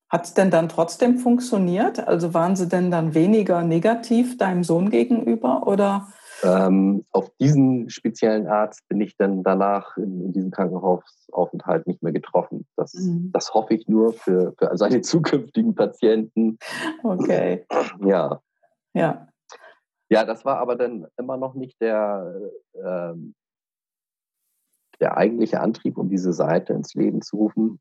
Hat 0.09 0.25
es 0.25 0.33
denn 0.33 0.51
dann 0.51 0.67
trotzdem 0.67 1.17
funktioniert? 1.19 2.05
Also 2.05 2.33
waren 2.33 2.55
Sie 2.55 2.67
denn 2.67 2.91
dann 2.91 3.13
weniger 3.13 3.63
negativ 3.63 4.37
deinem 4.37 4.63
Sohn 4.63 4.89
gegenüber 4.89 5.67
oder 5.67 6.09
ähm, 6.43 7.05
auf 7.11 7.29
diesen 7.39 7.89
speziellen 7.89 8.47
Arzt 8.47 8.87
bin 8.87 8.99
ich 8.99 9.15
dann 9.15 9.43
danach 9.43 9.95
in, 9.97 10.25
in 10.25 10.33
diesem 10.33 10.51
Krankenhausaufenthalt 10.51 11.87
nicht 11.87 12.01
mehr 12.01 12.11
getroffen. 12.11 12.65
Das, 12.75 12.93
mhm. 12.93 13.31
das 13.31 13.53
hoffe 13.53 13.73
ich 13.73 13.87
nur 13.87 14.13
für, 14.13 14.53
für 14.57 14.75
seine 14.77 15.01
zukünftigen 15.01 15.75
Patienten. 15.75 16.57
Okay. 17.03 17.65
Ja. 18.03 18.41
Ja. 18.93 19.27
Ja, 20.09 20.25
das 20.25 20.43
war 20.43 20.57
aber 20.57 20.75
dann 20.75 21.07
immer 21.17 21.37
noch 21.37 21.53
nicht 21.53 21.79
der, 21.79 22.35
ähm, 22.83 23.33
der 25.01 25.17
eigentliche 25.17 25.59
Antrieb, 25.59 25.97
um 25.97 26.09
diese 26.09 26.31
Seite 26.31 26.73
ins 26.73 26.93
Leben 26.93 27.21
zu 27.21 27.37
rufen. 27.37 27.79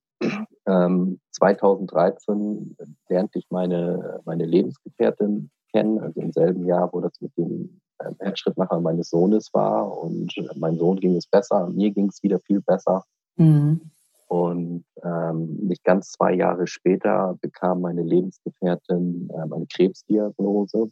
Ähm, 0.67 1.21
2013 1.33 2.77
lernte 3.09 3.39
ich 3.39 3.47
meine, 3.51 4.21
meine 4.25 4.45
Lebensgefährtin 4.45 5.51
kennen, 5.73 6.01
also 6.01 6.21
im 6.21 6.33
selben 6.33 6.67
Jahr, 6.67 6.93
wo 6.93 7.01
das 7.01 7.13
mit 7.21 7.37
dem 7.37 7.81
ähm, 8.05 8.17
Herzschrittmacher 8.19 8.81
meines 8.81 9.11
Sohnes 9.11 9.51
war. 9.53 9.97
Und 9.99 10.37
äh, 10.37 10.49
mein 10.57 10.77
Sohn 10.77 10.99
ging 10.99 11.17
es 11.17 11.27
besser, 11.27 11.69
mir 11.69 11.91
ging 11.91 12.09
es 12.09 12.23
wieder 12.23 12.41
viel 12.41 12.61
besser. 12.61 13.05
Mhm. 13.37 13.81
Und 14.29 14.85
ähm, 15.03 15.57
nicht 15.57 15.83
ganz 15.83 16.13
zwei 16.13 16.35
Jahre 16.35 16.67
später 16.67 17.37
bekam 17.41 17.81
meine 17.81 18.03
Lebensgefährtin 18.03 19.29
ähm, 19.35 19.53
eine 19.53 19.67
Krebsdiagnose. 19.67 20.91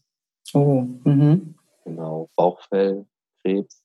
Oh, 0.54 0.86
mhm. 1.04 1.54
Genau, 1.84 2.28
Bauchfellkrebs. 2.36 3.82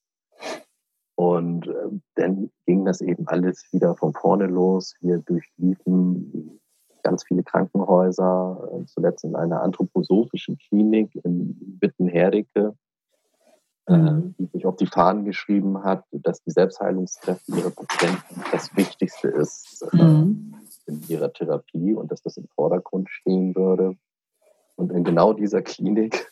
Und 1.23 1.67
äh, 1.67 1.87
dann 2.15 2.51
ging 2.65 2.83
das 2.83 2.99
eben 2.99 3.25
alles 3.29 3.65
wieder 3.71 3.95
von 3.95 4.11
vorne 4.13 4.45
los. 4.45 4.93
Wir 4.99 5.19
durchliefen 5.19 6.59
ganz 7.01 7.23
viele 7.23 7.43
Krankenhäuser, 7.43 8.69
äh, 8.73 8.85
zuletzt 8.87 9.23
in 9.23 9.33
einer 9.33 9.61
anthroposophischen 9.61 10.57
Klinik 10.57 11.15
in 11.23 11.77
Wittenherdecke, 11.79 12.75
äh, 13.87 13.95
mhm. 13.95 14.35
die 14.37 14.47
sich 14.47 14.65
auf 14.65 14.75
die 14.75 14.85
Fahnen 14.85 15.23
geschrieben 15.23 15.85
hat, 15.85 16.03
dass 16.11 16.43
die 16.43 16.51
Selbstheilungskräfte 16.51 17.53
ihrer 17.53 17.71
Patienten 17.71 18.43
das 18.51 18.75
Wichtigste 18.75 19.29
ist 19.29 19.85
mhm. 19.93 20.55
in 20.87 21.03
ihrer 21.07 21.31
Therapie 21.31 21.93
und 21.93 22.11
dass 22.11 22.21
das 22.21 22.35
im 22.35 22.49
Vordergrund 22.53 23.09
stehen 23.09 23.55
würde. 23.55 23.95
Und 24.75 24.91
in 24.91 25.05
genau 25.05 25.31
dieser 25.31 25.61
Klinik 25.61 26.29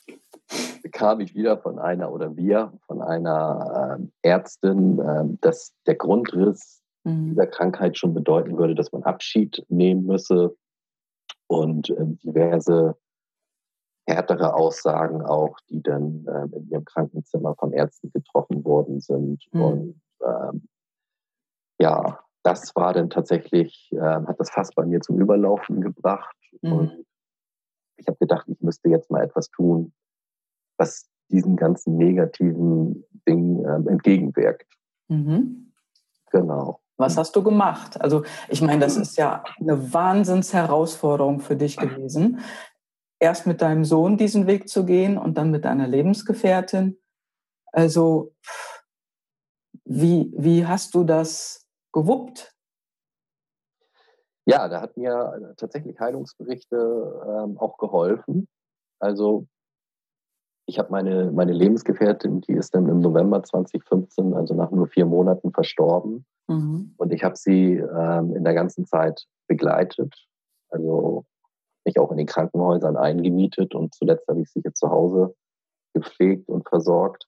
bekam 0.82 1.20
ich 1.20 1.36
wieder 1.36 1.58
von 1.58 1.80
einer 1.80 2.12
oder 2.12 2.36
wir 2.36 2.74
von 2.88 3.02
einer 3.02 4.00
äh, 4.00 4.28
Ärztin, 4.30 5.00
äh, 5.00 5.24
dass 5.42 5.74
der 5.86 5.96
Grundriss 5.96 6.82
mhm. 7.04 7.30
dieser 7.30 7.48
Krankheit 7.48 7.98
schon 7.98 8.14
bedeuten 8.14 8.58
würde, 8.58 8.76
dass 8.76 8.92
man 8.92 9.04
Abschied 9.04 9.66
nehmen 9.70 10.06
müsse 10.06 10.56
und 11.48 11.90
äh, 11.90 12.06
diverse 12.24 12.96
härtere 14.08 14.56
Aussagen 14.56 15.22
auch, 15.22 15.58
die 15.70 15.82
dann 15.82 16.26
äh, 16.28 16.58
in 16.58 16.70
ihrem 16.70 16.86
Krankenzimmer 16.86 17.56
von 17.56 17.72
Ärzten 17.72 18.12
getroffen 18.12 18.64
worden 18.66 19.00
sind. 19.00 19.46
Mhm. 19.52 19.62
Und 19.62 20.02
ähm, 20.26 20.68
ja, 21.80 22.20
das 22.44 22.76
war 22.76 22.94
dann 22.94 23.12
tatsächlich, 23.12 23.92
hat 24.00 24.40
das 24.40 24.50
fast 24.50 24.74
bei 24.74 24.84
mir 24.84 25.00
zum 25.02 25.20
Überlaufen 25.20 25.80
gebracht. 25.80 26.36
Mhm. 26.62 26.72
Und 26.74 27.06
ich 27.98 28.08
habe 28.08 28.18
gedacht, 28.18 28.48
ich 28.48 28.60
müsste 28.62 28.90
jetzt 28.90 29.12
mal 29.12 29.24
etwas 29.24 29.50
tun, 29.52 29.94
was 30.82 31.08
diesen 31.30 31.56
ganzen 31.56 31.96
negativen 31.98 33.06
Dingen 33.28 33.64
äh, 33.64 33.92
entgegenwirkt. 33.92 34.68
Mhm. 35.08 35.72
Genau. 36.32 36.82
Was 36.98 37.18
hast 37.18 37.36
du 37.36 37.44
gemacht? 37.44 38.02
Also 38.02 38.24
ich 38.50 38.62
meine, 38.62 38.80
das 38.80 38.98
ist 38.98 39.18
ja 39.18 39.44
eine 39.60 39.94
Wahnsinnsherausforderung 39.94 41.40
für 41.40 41.56
dich 41.56 41.78
gewesen, 41.78 42.40
erst 43.20 43.48
mit 43.48 43.62
deinem 43.62 43.86
Sohn 43.86 44.18
diesen 44.18 44.48
Weg 44.48 44.70
zu 44.70 44.86
gehen 44.86 45.18
und 45.18 45.38
dann 45.38 45.52
mit 45.52 45.66
deiner 45.66 45.88
Lebensgefährtin. 45.88 47.00
Also 47.72 48.34
wie, 49.86 50.34
wie 50.38 50.66
hast 50.66 50.94
du 50.96 51.04
das 51.04 51.68
gewuppt? 51.92 52.56
Ja, 54.46 54.68
da 54.68 54.82
hat 54.82 54.98
mir 54.98 55.54
tatsächlich 55.58 56.00
Heilungsberichte 56.00 56.76
ähm, 56.76 57.58
auch 57.58 57.78
geholfen. 57.78 58.48
Also 59.00 59.48
ich 60.66 60.80
habe 60.80 60.92
meine, 60.92 61.32
meine 61.32 61.54
Lebensgefährtin, 61.54 62.42
die 62.42 62.54
ist 62.54 62.74
dann 62.74 62.88
im 62.88 63.00
November 63.00 63.44
2015, 63.44 64.34
also 64.34 64.54
nach 64.54 64.72
nur 64.72 64.88
vier 64.88 65.06
Monaten, 65.06 65.52
verstorben. 65.52 66.26
Mhm. 66.48 66.94
Und 66.98 67.14
ich 67.14 67.24
habe 67.24 67.36
sie 67.36 67.74
ähm, 67.74 68.36
in 68.36 68.44
der 68.44 68.54
ganzen 68.54 68.86
Zeit 68.86 69.26
begleitet. 69.48 70.14
Also 70.70 71.26
mich 71.86 72.00
auch 72.00 72.12
in 72.12 72.18
den 72.18 72.28
Krankenhäusern 72.28 72.96
eingemietet 72.96 73.74
und 73.76 73.94
zuletzt 73.94 74.28
habe 74.28 74.42
ich 74.42 74.50
sie 74.50 74.62
hier 74.62 74.74
zu 74.74 74.90
Hause 74.90 75.36
gepflegt 75.94 76.48
und 76.48 76.68
versorgt. 76.68 77.28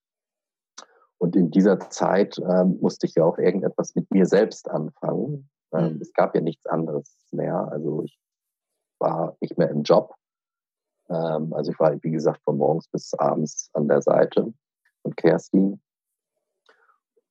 Und 1.17 1.36
in 1.36 1.52
dieser 1.52 1.80
Zeit 1.89 2.38
ähm, 2.39 2.78
musste 2.82 3.08
ich 3.08 3.15
ja 3.15 3.24
auch 3.24 3.38
irgendetwas 3.38 3.96
mit 3.96 4.10
mir 4.12 4.26
selbst 4.26 4.69
anfangen. 4.69 5.50
Ähm, 5.74 5.96
mhm. 5.96 6.02
Es 6.02 6.13
gab 6.13 6.36
ja 6.36 6.41
nichts 6.41 6.65
anderes 6.65 7.17
mehr. 7.32 7.67
Also 7.72 8.04
ich 8.04 8.19
war 9.00 9.36
nicht 9.41 9.58
mehr 9.58 9.69
im 9.69 9.84
Job. 9.84 10.15
Ähm, 11.13 11.54
also 11.54 11.71
ich 11.71 11.80
war, 11.80 11.95
wie 12.02 12.12
gesagt, 12.12 12.41
von 12.43 12.58
morgens 12.58 12.88
bis 12.88 13.13
abends 13.13 13.69
an 13.73 13.88
der 13.88 14.02
Seite 14.02 14.54
von 15.02 15.15
Kerstin 15.15 15.82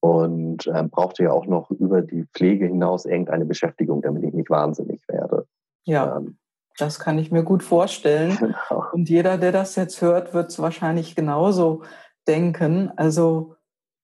und 0.00 0.66
ähm, 0.66 0.90
brauchte 0.90 1.24
ja 1.24 1.32
auch 1.32 1.46
noch 1.46 1.70
über 1.70 2.02
die 2.02 2.26
Pflege 2.34 2.66
hinaus 2.66 3.04
irgendeine 3.04 3.44
Beschäftigung, 3.44 4.02
damit 4.02 4.24
ich 4.24 4.34
nicht 4.34 4.50
wahnsinnig 4.50 5.02
werde. 5.08 5.46
Ja, 5.84 6.16
ähm, 6.16 6.38
das 6.78 6.98
kann 6.98 7.18
ich 7.18 7.30
mir 7.30 7.42
gut 7.42 7.62
vorstellen. 7.62 8.36
Genau. 8.68 8.84
Und 8.92 9.08
jeder, 9.08 9.38
der 9.38 9.52
das 9.52 9.76
jetzt 9.76 10.00
hört, 10.00 10.34
wird 10.34 10.50
es 10.50 10.58
wahrscheinlich 10.58 11.14
genauso 11.14 11.82
denken. 12.26 12.90
Also, 12.96 13.56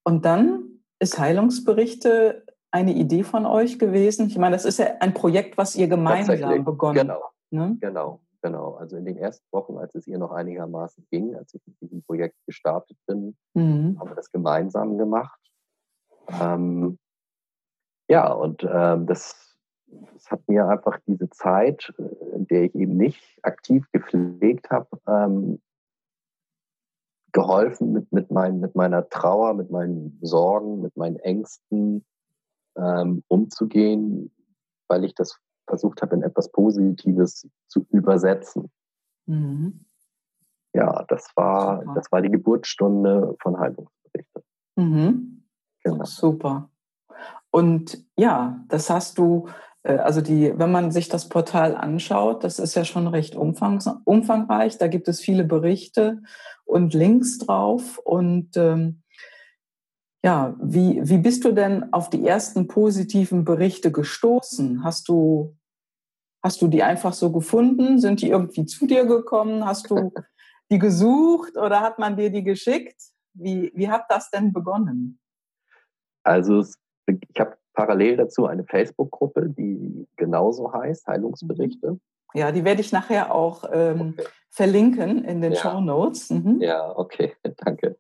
und 0.05 0.25
dann 0.25 0.83
ist 0.99 1.19
Heilungsberichte 1.19 2.45
eine 2.71 2.93
Idee 2.93 3.23
von 3.23 3.47
euch 3.47 3.79
gewesen? 3.79 4.29
Ich 4.29 4.39
meine, 4.39 4.55
das 4.57 4.65
ist 4.65 4.79
ja 4.79 4.87
ein 5.01 5.15
Projekt, 5.15 5.57
was 5.57 5.75
ihr 5.77 5.89
gemeinsam 5.89 6.65
begonnen 6.65 7.11
habt. 7.11 7.23
Genau, 7.51 7.67
ne? 7.67 7.77
genau, 7.81 8.21
genau. 8.43 8.75
Also 8.75 8.97
in 8.97 9.05
den 9.05 9.17
ersten 9.17 9.47
Wochen, 9.53 9.79
als 9.79 9.95
es 9.95 10.07
ihr 10.07 10.19
noch 10.19 10.33
einigermaßen 10.33 11.07
ging, 11.11 11.35
als 11.35 11.55
ich 11.55 11.61
mit 11.67 11.81
diesem 11.81 12.03
Projekt 12.03 12.37
gestartet 12.47 12.97
bin, 13.07 13.37
mhm. 13.55 13.99
haben 13.99 14.11
wir 14.11 14.17
das 14.17 14.31
gemeinsam 14.31 14.99
gemacht. 14.99 15.41
Ähm, 16.41 16.99
ja, 18.09 18.33
und 18.33 18.65
ähm, 18.65 19.07
das, 19.07 19.57
das, 19.87 20.31
hat 20.31 20.47
mir 20.49 20.67
einfach 20.69 20.99
diese 21.07 21.29
Zeit, 21.31 21.93
äh, 21.99 22.37
in 22.37 22.47
der 22.47 22.65
ich 22.65 22.75
eben 22.75 22.97
nicht 22.97 23.23
aktiv 23.43 23.87
gepflegt 23.93 24.71
habe, 24.71 24.89
ähm, 25.07 25.61
geholfen 27.33 27.93
mit, 27.93 28.11
mit, 28.13 28.31
mein, 28.31 28.61
mit 28.61 28.75
meiner 28.75 29.09
Trauer, 29.09 29.55
mit 29.55 29.71
meinen 29.71 30.19
Sorgen, 30.23 30.81
mit 30.81 30.97
meinen 30.97 31.17
Ängsten 31.17 32.05
ähm, 32.77 33.23
umzugehen, 33.29 34.33
weil 34.89 35.05
ich 35.05 35.15
das 35.15 35.39
versucht 35.69 36.03
habe, 36.03 36.17
in 36.17 36.23
etwas 36.23 36.51
Positives 36.51 37.49
zu 37.69 37.87
übersetzen. 37.91 38.71
Mhm. 39.27 39.85
Ja, 40.75 41.05
das 41.09 41.29
war, 41.37 41.85
das 41.95 42.11
war 42.11 42.21
die 42.21 42.31
Geburtsstunde 42.31 43.37
von 43.41 43.59
Heilungsberichte. 43.59 44.43
Mhm. 44.77 45.45
Genau. 45.83 46.05
Super. 46.05 46.71
Und 47.51 48.05
ja, 48.17 48.65
das 48.69 48.91
hast 48.91 49.19
du, 49.19 49.49
äh, 49.83 49.97
also 49.97 50.21
die, 50.21 50.59
wenn 50.59 50.71
man 50.71 50.91
sich 50.91 51.09
das 51.09 51.29
Portal 51.29 51.75
anschaut, 51.75 52.45
das 52.45 52.59
ist 52.59 52.75
ja 52.75 52.85
schon 52.85 53.07
recht 53.07 53.37
umfang, 53.37 53.83
umfangreich. 54.05 54.79
Da 54.79 54.89
gibt 54.89 55.09
es 55.09 55.21
viele 55.21 55.45
Berichte 55.45 56.23
und 56.65 56.95
Links 56.95 57.39
drauf. 57.39 57.99
Und 57.99 58.57
ähm, 58.57 59.03
ja, 60.23 60.57
wie, 60.61 61.01
wie 61.03 61.19
bist 61.19 61.45
du 61.45 61.53
denn 61.53 61.93
auf 61.93 62.11
die 62.11 62.27
ersten 62.27 62.69
positiven 62.69 63.45
Berichte 63.45 63.91
gestoßen? 63.91 64.85
Hast 64.85 65.09
du, 65.09 65.57
hast 66.49 66.63
du 66.63 66.69
die 66.69 66.83
einfach 66.83 67.13
so 67.13 67.31
gefunden? 67.31 67.99
Sind 67.99 68.23
die 68.23 68.31
irgendwie 68.31 68.65
zu 68.65 68.87
dir 68.87 69.05
gekommen? 69.05 69.67
Hast 69.67 69.91
du 69.91 70.13
die 70.71 70.79
gesucht 70.79 71.59
oder 71.59 71.83
hat 71.83 71.99
man 71.99 72.17
dir 72.17 72.31
die 72.31 72.43
geschickt? 72.43 72.97
Wie, 73.35 73.71
wie 73.75 73.91
hat 73.91 74.07
das 74.09 74.31
denn 74.31 74.55
begonnen? 74.55 75.21
Also 76.23 76.65
ich 77.07 77.39
habe 77.39 77.59
parallel 77.75 78.17
dazu 78.17 78.47
eine 78.47 78.65
Facebook-Gruppe, 78.65 79.51
die 79.51 80.09
genauso 80.17 80.73
heißt, 80.73 81.07
Heilungsberichte. 81.07 82.01
Ja, 82.33 82.51
die 82.51 82.65
werde 82.65 82.81
ich 82.81 82.93
nachher 82.93 83.35
auch 83.35 83.65
ähm, 83.71 84.15
okay. 84.17 84.29
verlinken 84.49 85.25
in 85.25 85.43
den 85.43 85.53
ja. 85.53 85.61
Show 85.61 85.81
Notes. 85.83 86.31
Mhm. 86.31 86.63
Ja, 86.63 86.97
okay, 86.97 87.35
danke. 87.59 87.99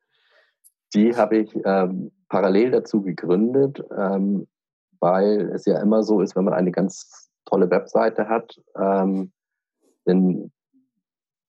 Die 0.94 1.14
habe 1.14 1.36
ich 1.36 1.54
ähm, 1.66 2.12
parallel 2.30 2.70
dazu 2.70 3.02
gegründet, 3.02 3.84
ähm, 3.94 4.48
weil 5.00 5.52
es 5.54 5.66
ja 5.66 5.82
immer 5.82 6.02
so 6.02 6.22
ist, 6.22 6.34
wenn 6.34 6.44
man 6.44 6.54
eine 6.54 6.72
ganz 6.72 7.27
tolle 7.48 7.70
Webseite 7.70 8.28
hat, 8.28 8.60
ähm, 8.76 9.32
dann 10.04 10.50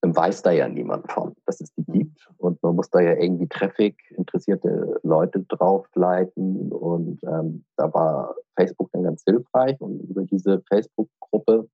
dann 0.02 0.16
weiß 0.16 0.42
da 0.44 0.52
ja 0.52 0.68
niemand 0.70 1.12
von, 1.12 1.36
dass 1.46 1.60
es 1.60 1.74
die 1.74 1.84
gibt. 1.84 2.30
Und 2.38 2.62
man 2.64 2.76
muss 2.76 2.90
da 2.90 3.02
ja 3.02 3.16
irgendwie 3.16 3.48
Traffic, 3.48 3.98
interessierte 4.12 5.00
Leute 5.04 5.42
draufleiten. 5.50 6.72
Und 6.72 7.22
ähm, 7.24 7.66
da 7.76 7.94
war 7.94 8.36
Facebook 8.56 8.90
dann 8.94 9.04
ganz 9.04 9.24
hilfreich. 9.26 9.80
Und 9.82 10.00
über 10.10 10.24
diese 10.24 10.62
Facebook-Gruppe 10.70 11.68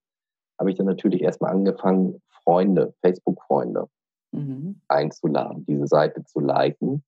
habe 0.60 0.72
ich 0.72 0.78
dann 0.78 0.88
natürlich 0.88 1.22
erstmal 1.22 1.52
angefangen, 1.52 2.22
Freunde, 2.44 2.94
Facebook-Freunde 3.02 3.88
mhm. 4.32 4.82
einzuladen, 4.88 5.66
diese 5.68 5.88
Seite 5.88 6.24
zu 6.24 6.40
liken. 6.40 7.04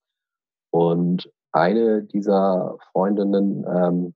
Und 0.69 1.32
eine 1.51 2.03
dieser 2.03 2.77
Freundinnen 2.91 3.65
ähm, 3.67 4.13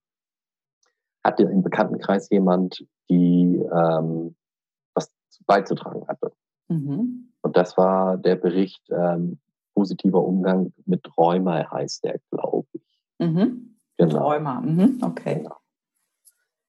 hatte 1.23 1.43
im 1.43 1.61
Bekanntenkreis 1.61 2.29
jemand, 2.29 2.85
die 3.09 3.57
ähm, 3.57 4.35
was 4.93 5.11
beizutragen 5.45 6.07
hatte. 6.07 6.31
Mhm. 6.67 7.31
Und 7.41 7.57
das 7.57 7.77
war 7.77 8.17
der 8.17 8.35
Bericht 8.35 8.81
ähm, 8.89 9.39
positiver 9.73 10.23
Umgang 10.23 10.73
mit 10.85 11.05
Rheuma, 11.17 11.69
heißt 11.71 12.03
der, 12.03 12.19
glaube 12.31 12.67
ich. 12.73 12.99
Mhm. 13.19 13.75
Genau. 13.97 14.29
Rheuma, 14.29 14.61
mhm. 14.61 14.99
okay. 15.01 15.35
Genau. 15.35 15.57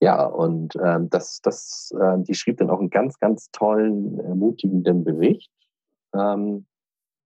Ja, 0.01 0.25
und 0.25 0.75
ähm, 0.83 1.09
das, 1.11 1.41
das, 1.43 1.93
äh, 1.99 2.19
die 2.23 2.35
schrieb 2.35 2.57
dann 2.57 2.71
auch 2.71 2.81
einen 2.81 2.91
ganz, 2.91 3.21
ganz 3.21 3.51
tollen, 3.53 4.19
ermutigenden 4.19 5.05
Bericht. 5.05 5.53
Ähm, 6.13 6.67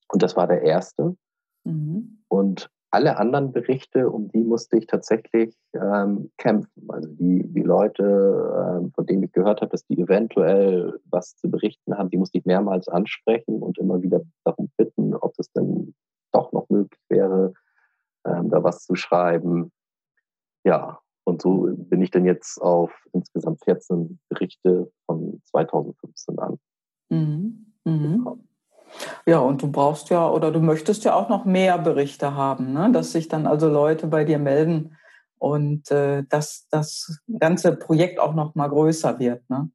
und 0.10 0.22
das 0.22 0.36
war 0.36 0.48
der 0.48 0.64
erste. 0.64 1.16
Mhm. 1.64 2.24
Und 2.28 2.70
alle 2.90 3.18
anderen 3.18 3.52
Berichte, 3.52 4.10
um 4.10 4.30
die 4.30 4.44
musste 4.44 4.78
ich 4.78 4.88
tatsächlich 4.88 5.56
ähm, 5.74 6.32
kämpfen. 6.38 6.90
Also 6.90 7.10
die, 7.10 7.44
die 7.46 7.62
Leute, 7.62 8.04
ähm, 8.04 8.92
von 8.94 9.06
denen 9.06 9.24
ich 9.24 9.32
gehört 9.34 9.62
habe, 9.62 9.72
dass 9.72 9.86
die 9.86 10.00
eventuell 10.00 11.00
was 11.06 11.36
zu 11.36 11.50
berichten 11.50 11.98
haben, 11.98 12.10
die 12.10 12.18
musste 12.18 12.38
ich 12.38 12.46
mehrmals 12.46 12.88
ansprechen 12.88 13.62
und 13.62 13.78
immer 13.78 14.02
wieder 14.02 14.22
darum 14.46 14.72
bitten, 14.78 15.14
ob 15.16 15.34
es 15.38 15.52
denn 15.52 15.94
doch 16.32 16.52
noch 16.54 16.70
möglich 16.70 17.02
wäre, 17.10 17.54
ähm, 18.26 18.50
da 18.50 18.64
was 18.64 18.86
zu 18.86 18.96
schreiben. 18.96 19.72
Ja, 20.64 21.00
und 21.26 21.42
so 21.42 21.68
bin 21.70 22.02
ich 22.02 22.12
dann 22.12 22.26
jetzt 22.26 22.62
auf 22.62 22.92
insgesamt 23.12 23.64
14 23.66 24.18
Berichte 24.30 24.90
von 25.06 25.42
2015 25.46 26.40
an. 26.40 26.58
Mhm. 27.10 27.74
Mhm. 27.84 28.48
Ja, 29.26 29.40
und 29.40 29.62
du 29.62 29.72
brauchst 29.72 30.10
ja 30.10 30.30
oder 30.30 30.52
du 30.52 30.60
möchtest 30.60 31.04
ja 31.04 31.14
auch 31.14 31.30
noch 31.30 31.46
mehr 31.46 31.78
Berichte 31.78 32.36
haben, 32.36 32.74
ne? 32.74 32.90
dass 32.92 33.12
sich 33.12 33.28
dann 33.28 33.48
also 33.48 33.70
Leute 33.70 34.08
bei 34.08 34.24
dir 34.24 34.40
melden 34.40 34.96
und 35.38 35.92
äh, 35.92 36.24
dass 36.30 36.68
das 36.70 37.22
ganze 37.40 37.76
Projekt 37.76 38.20
auch 38.20 38.34
noch 38.34 38.56
mal 38.56 38.68
größer 38.68 39.20
wird. 39.20 39.48
Ne? 39.50 39.70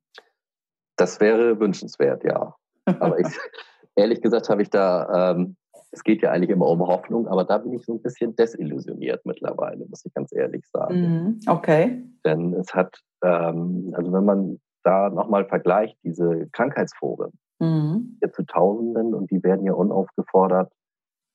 Das 0.96 1.20
wäre 1.20 1.58
wünschenswert, 1.60 2.24
ja. 2.24 2.54
Aber 2.84 3.18
ich, 3.18 3.26
ehrlich 3.96 4.20
gesagt 4.22 4.48
habe 4.48 4.62
ich 4.62 4.70
da, 4.70 5.32
ähm, 5.32 5.56
es 5.92 6.02
geht 6.04 6.22
ja 6.22 6.30
eigentlich 6.30 6.50
immer 6.50 6.66
um 6.66 6.80
Hoffnung, 6.80 7.28
aber 7.28 7.44
da 7.44 7.58
bin 7.58 7.74
ich 7.74 7.84
so 7.84 7.94
ein 7.94 8.02
bisschen 8.02 8.34
desillusioniert 8.34 9.24
mittlerweile, 9.26 9.84
muss 9.86 10.04
ich 10.06 10.14
ganz 10.14 10.32
ehrlich 10.32 10.66
sagen. 10.66 11.00
Mhm, 11.00 11.40
okay. 11.46 12.02
Denn 12.24 12.54
es 12.54 12.74
hat, 12.74 12.98
ähm, 13.22 13.92
also 13.94 14.12
wenn 14.12 14.24
man 14.24 14.60
da 14.84 15.10
nochmal 15.10 15.44
vergleicht, 15.44 15.96
diese 16.02 16.48
Krankheitsforen, 16.52 17.32
mhm. 17.62 18.16
hier 18.20 18.32
zu 18.32 18.44
Tausenden 18.44 19.14
und 19.14 19.30
die 19.30 19.42
werden 19.42 19.64
ja 19.64 19.72
unaufgefordert 19.72 20.72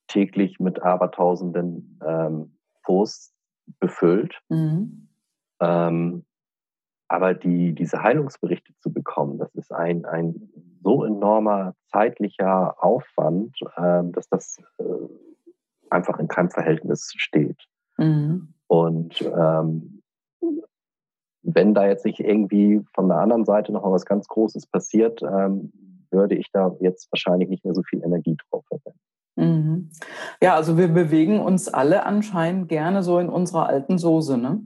täglich 0.07 0.59
mit 0.59 0.81
Abertausenden 0.81 1.99
ähm, 2.05 2.57
Posts 2.83 3.33
befüllt. 3.79 4.39
Mhm. 4.49 5.09
Ähm, 5.59 6.25
aber 7.09 7.33
die, 7.33 7.73
diese 7.73 8.03
Heilungsberichte 8.03 8.73
zu 8.79 8.91
bekommen, 8.91 9.37
das 9.37 9.53
ist 9.55 9.71
ein, 9.71 10.05
ein 10.05 10.49
so 10.83 11.05
enormer 11.05 11.73
zeitlicher 11.87 12.83
Aufwand, 12.83 13.55
äh, 13.77 14.03
dass 14.11 14.27
das 14.29 14.57
äh, 14.77 14.83
einfach 15.89 16.19
in 16.19 16.27
keinem 16.27 16.49
Verhältnis 16.49 17.13
steht. 17.15 17.65
Mhm. 17.97 18.53
Und 18.67 19.21
ähm, 19.21 20.01
wenn 21.43 21.73
da 21.73 21.87
jetzt 21.87 22.03
nicht 22.03 22.19
irgendwie 22.19 22.83
von 22.93 23.07
der 23.07 23.19
anderen 23.19 23.45
Seite 23.45 23.71
noch 23.71 23.83
mal 23.83 23.93
was 23.93 24.05
ganz 24.05 24.27
Großes 24.27 24.67
passiert, 24.67 25.21
ähm, 25.23 25.71
würde 26.11 26.35
ich 26.35 26.49
da 26.51 26.75
jetzt 26.79 27.11
wahrscheinlich 27.11 27.49
nicht 27.49 27.65
mehr 27.65 27.73
so 27.73 27.83
viel 27.83 28.03
Energie 28.03 28.37
drauf 28.49 28.65
verwenden. 28.67 28.99
Mhm. 29.37 29.91
Ja, 30.41 30.55
also 30.55 30.77
wir 30.77 30.87
bewegen 30.87 31.39
uns 31.39 31.67
alle 31.69 32.05
anscheinend 32.05 32.69
gerne 32.69 33.03
so 33.03 33.19
in 33.19 33.29
unserer 33.29 33.67
alten 33.67 33.97
Soße, 33.97 34.37
ne? 34.37 34.61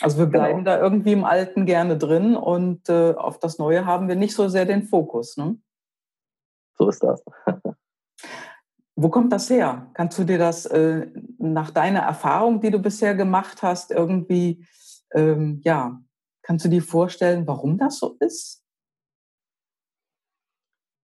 Also 0.00 0.18
wir 0.18 0.26
bleiben 0.26 0.64
genau. 0.64 0.76
da 0.76 0.80
irgendwie 0.80 1.12
im 1.12 1.24
Alten 1.24 1.66
gerne 1.66 1.96
drin 1.96 2.34
und 2.34 2.88
äh, 2.88 3.14
auf 3.14 3.38
das 3.38 3.58
Neue 3.58 3.86
haben 3.86 4.08
wir 4.08 4.16
nicht 4.16 4.34
so 4.34 4.48
sehr 4.48 4.64
den 4.64 4.82
Fokus, 4.82 5.36
ne? 5.36 5.56
So 6.76 6.88
ist 6.88 7.02
das. 7.04 7.22
Wo 8.96 9.08
kommt 9.08 9.32
das 9.32 9.48
her? 9.50 9.90
Kannst 9.94 10.18
du 10.18 10.24
dir 10.24 10.38
das 10.38 10.66
äh, 10.66 11.06
nach 11.38 11.70
deiner 11.70 12.00
Erfahrung, 12.00 12.60
die 12.60 12.72
du 12.72 12.80
bisher 12.80 13.14
gemacht 13.14 13.62
hast, 13.62 13.92
irgendwie, 13.92 14.66
ähm, 15.12 15.60
ja, 15.64 16.00
kannst 16.42 16.64
du 16.64 16.68
dir 16.68 16.82
vorstellen, 16.82 17.46
warum 17.46 17.78
das 17.78 17.98
so 17.98 18.16
ist? 18.18 18.63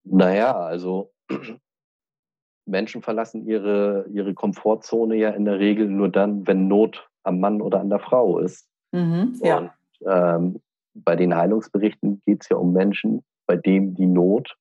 Naja, 0.04 0.58
also 0.58 1.12
Menschen 2.66 3.02
verlassen 3.02 3.46
ihre, 3.48 4.06
ihre 4.12 4.34
Komfortzone 4.34 5.16
ja 5.16 5.30
in 5.32 5.46
der 5.46 5.60
Regel 5.60 5.88
nur 5.88 6.10
dann, 6.10 6.48
wenn 6.48 6.68
Not 6.68 7.10
am 7.24 7.40
Mann 7.40 7.62
oder 7.62 7.80
an 7.80 7.90
der 7.90 8.00
Frau 8.00 8.40
ist. 8.40 8.68
Mhm, 8.92 9.40
ja. 9.42 9.58
Und 9.58 9.72
ähm, 10.08 10.62
bei 10.94 11.16
den 11.16 11.36
Heilungsberichten 11.36 12.22
geht 12.26 12.44
es 12.44 12.50
ja 12.50 12.58
um 12.58 12.74
Menschen, 12.74 13.24
bei 13.46 13.56
denen 13.56 13.96
die 13.96 14.06
Not 14.06 14.56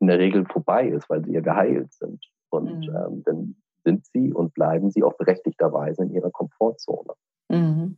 in 0.00 0.08
der 0.08 0.18
Regel 0.18 0.44
vorbei 0.46 0.88
ist, 0.88 1.08
weil 1.08 1.24
sie 1.24 1.32
ja 1.32 1.40
geheilt 1.40 1.92
sind. 1.92 2.24
Und 2.50 2.86
mhm. 2.86 2.96
ähm, 2.96 3.22
dann 3.24 3.56
sind 3.84 4.06
sie 4.06 4.32
und 4.32 4.54
bleiben 4.54 4.90
sie 4.90 5.02
auch 5.02 5.16
berechtigterweise 5.16 6.02
in 6.02 6.12
ihrer 6.12 6.30
Komfortzone. 6.30 7.14
Mhm. 7.48 7.96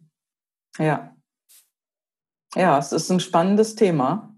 Ja. 0.79 1.15
Ja, 2.55 2.79
es 2.79 2.93
ist 2.93 3.11
ein 3.11 3.21
spannendes 3.21 3.75
Thema. 3.75 4.34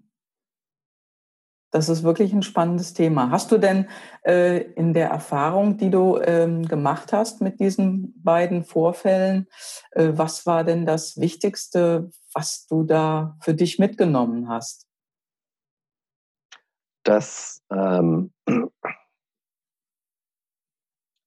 Das 1.77 1.91
ist 1.91 2.05
wirklich 2.05 2.33
ein 2.33 2.43
spannendes 2.43 2.95
Thema. 2.95 3.31
Hast 3.31 3.53
du 3.53 3.59
denn 3.59 3.87
äh, 4.23 4.63
in 4.63 4.95
der 4.95 5.11
Erfahrung, 5.11 5.77
die 5.77 5.91
du 5.91 6.17
ähm, 6.17 6.67
gemacht 6.67 7.13
hast 7.13 7.43
mit 7.43 7.61
diesen 7.61 8.19
beiden 8.23 8.65
Vorfällen, 8.65 9.47
äh, 9.91 10.13
was 10.15 10.47
war 10.47 10.65
denn 10.65 10.87
das 10.87 11.21
Wichtigste, 11.21 12.09
was 12.33 12.67
du 12.67 12.85
da 12.85 13.37
für 13.43 13.53
dich 13.53 13.79
mitgenommen 13.79 14.49
hast? 14.49 14.87
Dass 17.05 17.63
ähm, 17.71 18.33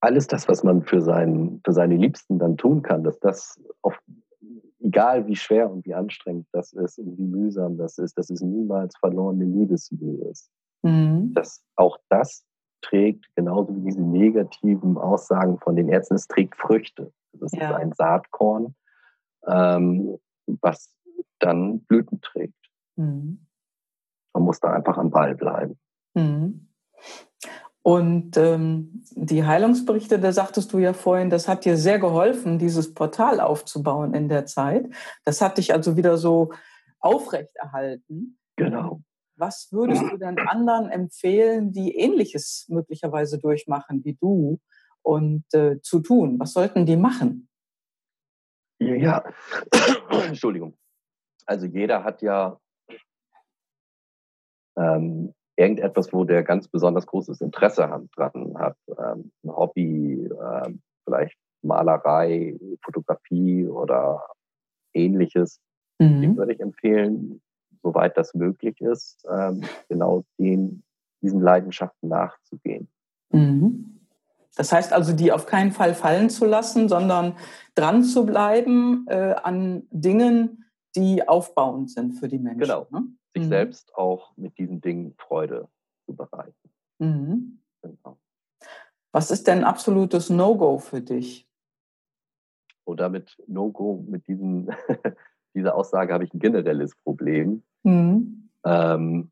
alles 0.01 0.25
das, 0.25 0.47
was 0.47 0.63
man 0.63 0.81
für, 0.81 1.03
seinen, 1.03 1.61
für 1.63 1.73
seine 1.73 1.95
Liebsten 1.95 2.39
dann 2.39 2.57
tun 2.57 2.81
kann, 2.81 3.03
dass 3.03 3.19
das 3.19 3.61
auf 3.83 4.01
egal 4.79 5.27
wie 5.27 5.35
schwer 5.35 5.69
und 5.69 5.85
wie 5.85 5.93
anstrengend 5.93 6.47
das 6.51 6.73
ist 6.73 6.99
und 6.99 7.17
wie 7.17 7.25
mühsam 7.25 7.77
das 7.77 7.97
ist, 7.97 8.17
dass 8.17 8.29
es 8.29 8.41
niemals 8.41 8.97
verlorene 8.97 9.45
Liebesmühe 9.45 10.29
ist. 10.29 10.51
Mhm. 10.83 11.33
Dass 11.33 11.63
auch 11.75 11.97
das 12.09 12.45
trägt, 12.81 13.25
genauso 13.35 13.75
wie 13.75 13.81
diese 13.81 14.01
negativen 14.01 14.97
Aussagen 14.97 15.59
von 15.59 15.75
den 15.75 15.89
Ärzten, 15.89 16.15
es 16.15 16.27
trägt 16.27 16.55
Früchte. 16.55 17.11
Das 17.33 17.51
ja. 17.51 17.69
ist 17.69 17.75
ein 17.75 17.93
Saatkorn, 17.93 18.75
ähm, 19.47 20.17
was 20.61 20.95
dann 21.39 21.81
Blüten 21.81 22.21
trägt. 22.21 22.55
Mhm. 22.95 23.45
Man 24.33 24.43
muss 24.43 24.59
da 24.59 24.73
einfach 24.73 24.97
am 24.97 25.09
Ball 25.09 25.35
bleiben. 25.35 25.77
Mhm. 26.13 26.67
Und 27.89 28.37
ähm, 28.37 29.03
die 29.15 29.43
Heilungsberichte, 29.43 30.19
da 30.19 30.31
sagtest 30.31 30.71
du 30.71 30.77
ja 30.77 30.93
vorhin, 30.93 31.31
das 31.31 31.47
hat 31.47 31.65
dir 31.65 31.75
sehr 31.75 31.97
geholfen, 31.97 32.59
dieses 32.59 32.93
Portal 32.93 33.39
aufzubauen 33.39 34.13
in 34.13 34.29
der 34.29 34.45
Zeit. 34.45 34.85
Das 35.25 35.41
hat 35.41 35.57
dich 35.57 35.73
also 35.73 35.97
wieder 35.97 36.15
so 36.17 36.53
aufrechterhalten. 36.99 38.37
Genau. 38.57 39.01
Was 39.37 39.69
würdest 39.71 40.03
du 40.03 40.17
denn 40.17 40.37
anderen 40.37 40.91
empfehlen, 40.91 41.71
die 41.71 41.95
Ähnliches 41.95 42.67
möglicherweise 42.69 43.39
durchmachen 43.39 44.05
wie 44.05 44.13
du 44.13 44.59
und 45.01 45.51
äh, 45.55 45.81
zu 45.81 46.01
tun? 46.01 46.39
Was 46.39 46.53
sollten 46.53 46.85
die 46.85 46.95
machen? 46.95 47.49
Ja, 48.77 49.23
Entschuldigung. 50.27 50.77
Also 51.47 51.65
jeder 51.65 52.03
hat 52.03 52.21
ja 52.21 52.59
ähm, 54.77 55.33
irgendetwas, 55.59 56.13
wo 56.13 56.23
der 56.23 56.43
ganz 56.43 56.67
besonders 56.67 57.05
großes 57.05 57.41
Interesse 57.41 57.81
dran 58.15 58.53
hat. 58.57 58.77
Ähm, 58.87 59.31
ein 59.43 59.55
Hobby, 59.55 60.25
äh, 60.25 60.73
vielleicht 61.03 61.37
Malerei, 61.61 62.57
Fotografie 62.83 63.67
oder 63.67 64.25
ähnliches. 64.93 65.59
Mhm. 65.99 66.21
Dem 66.21 66.37
würde 66.37 66.53
ich 66.53 66.61
empfehlen, 66.61 67.41
soweit 67.83 68.17
das 68.17 68.33
möglich 68.33 68.79
ist, 68.79 69.25
ähm, 69.29 69.61
genau 69.89 70.23
den, 70.37 70.83
diesen 71.21 71.41
Leidenschaften 71.41 72.07
nachzugehen. 72.07 72.87
Mhm. 73.31 73.99
Das 74.55 74.71
heißt 74.71 74.93
also, 74.93 75.13
die 75.13 75.31
auf 75.31 75.45
keinen 75.45 75.71
Fall 75.71 75.93
fallen 75.93 76.29
zu 76.29 76.45
lassen, 76.45 76.87
sondern 76.87 77.35
dran 77.75 78.03
zu 78.03 78.25
bleiben 78.25 79.05
äh, 79.07 79.35
an 79.43 79.83
Dingen, 79.91 80.65
die 80.95 81.27
aufbauend 81.27 81.91
sind 81.91 82.13
für 82.13 82.27
die 82.27 82.39
Menschen. 82.39 82.61
Genau. 82.61 82.87
Ne? 82.91 83.03
Sich 83.33 83.45
mhm. 83.45 83.49
selbst 83.49 83.95
auch 83.95 84.35
mit 84.37 84.57
diesen 84.57 84.81
Dingen 84.81 85.15
Freude 85.17 85.67
zu 86.05 86.15
bereiten. 86.15 86.71
Mhm. 86.99 87.59
Genau. 87.81 88.17
Was 89.11 89.31
ist 89.31 89.47
denn 89.47 89.63
absolutes 89.63 90.29
No-Go 90.29 90.77
für 90.77 91.01
dich? 91.01 91.47
Oder 92.85 93.09
mit 93.09 93.37
No-Go, 93.47 94.03
mit 94.07 94.27
diesen, 94.27 94.69
dieser 95.55 95.75
Aussage 95.75 96.13
habe 96.13 96.23
ich 96.23 96.33
ein 96.33 96.39
generelles 96.39 96.95
Problem. 96.95 97.63
Mhm. 97.83 98.49
Ähm, 98.63 99.31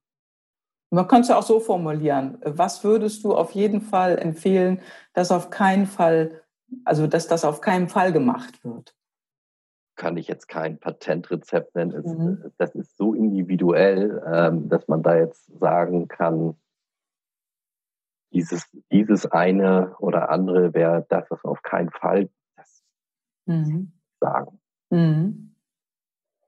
man 0.90 1.08
kann 1.08 1.22
es 1.22 1.28
ja 1.28 1.38
auch 1.38 1.44
so 1.44 1.60
formulieren. 1.60 2.38
Was 2.42 2.84
würdest 2.84 3.24
du 3.24 3.36
auf 3.36 3.52
jeden 3.52 3.82
Fall 3.82 4.18
empfehlen, 4.18 4.82
dass 5.14 5.32
auf 5.32 5.50
keinen 5.50 5.86
Fall 5.86 6.44
Also, 6.86 7.08
dass 7.08 7.28
das 7.28 7.46
auf 7.46 7.62
keinen 7.62 7.88
Fall 7.88 8.12
gemacht 8.12 8.64
wird. 8.64 8.97
Kann 9.98 10.16
ich 10.16 10.28
jetzt 10.28 10.48
kein 10.48 10.80
Patentrezept 10.80 11.76
nennen. 11.76 12.04
Mhm. 12.06 12.52
Das 12.58 12.74
ist 12.76 12.96
so 12.98 13.14
individuell, 13.14 14.24
ähm, 14.32 14.70
dass 14.70 14.88
man 14.88 15.04
da 15.04 15.18
jetzt 15.18 15.48
sagen 15.60 16.08
kann, 16.08 16.56
dieses, 18.32 18.66
dieses 18.92 19.26
eine 19.26 19.96
oder 19.98 20.30
andere 20.30 20.74
wäre 20.74 21.06
das, 21.10 21.30
was 21.30 21.44
auf 21.44 21.62
keinen 21.64 21.90
Fall 21.90 22.30
das 22.56 22.84
mhm. 23.46 23.92
sagen. 24.20 24.60
Mhm. 24.92 25.56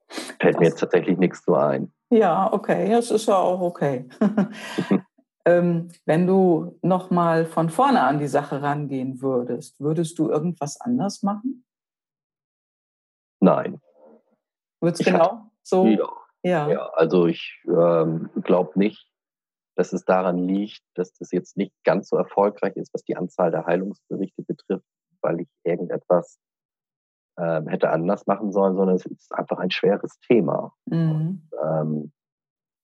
Fällt 0.08 0.56
das, 0.56 0.60
mir 0.60 0.66
jetzt 0.68 0.80
tatsächlich 0.80 1.18
nichts 1.18 1.44
so 1.44 1.56
ein. 1.56 1.92
Ja, 2.12 2.52
okay, 2.52 2.90
das 2.90 3.12
ist 3.12 3.28
ja 3.28 3.36
auch 3.36 3.62
okay. 3.62 4.08
ähm, 5.46 5.90
wenn 6.06 6.28
du 6.28 6.78
nochmal 6.82 7.46
von 7.46 7.70
vorne 7.70 8.02
an 8.02 8.20
die 8.20 8.28
Sache 8.28 8.62
rangehen 8.62 9.22
würdest, 9.22 9.80
würdest 9.80 10.20
du 10.20 10.30
irgendwas 10.30 10.80
anders 10.82 11.24
machen? 11.24 11.64
Nein. 13.40 13.82
Würdest 14.82 15.06
du 15.06 15.12
genau 15.12 15.52
so? 15.64 15.86
Ja. 15.86 16.10
ja. 16.44 16.70
ja. 16.70 16.90
also 16.94 17.28
ich 17.28 17.62
ähm, 17.68 18.30
glaube 18.44 18.78
nicht, 18.78 19.10
dass 19.76 19.94
es 19.94 20.04
daran 20.04 20.48
liegt, 20.48 20.82
dass 20.96 21.14
das 21.14 21.32
jetzt 21.32 21.56
nicht 21.56 21.74
ganz 21.84 22.10
so 22.10 22.18
erfolgreich 22.18 22.76
ist, 22.76 22.94
was 22.94 23.04
die 23.04 23.16
Anzahl 23.16 23.52
der 23.52 23.66
Heilungsberichte 23.66 24.44
betrifft, 24.44 24.86
weil 25.22 25.42
ich 25.42 25.48
irgendetwas 25.64 26.38
ähm, 27.40 27.68
hätte 27.68 27.90
anders 27.90 28.28
machen 28.28 28.52
sollen, 28.52 28.76
sondern 28.76 28.98
es 28.98 29.06
ist 29.06 29.34
einfach 29.34 29.60
ein 29.60 29.72
schweres 29.72 30.20
Thema. 30.28 30.74
Mhm. 30.86 31.12
Und, 31.12 31.50
ähm, 31.64 32.12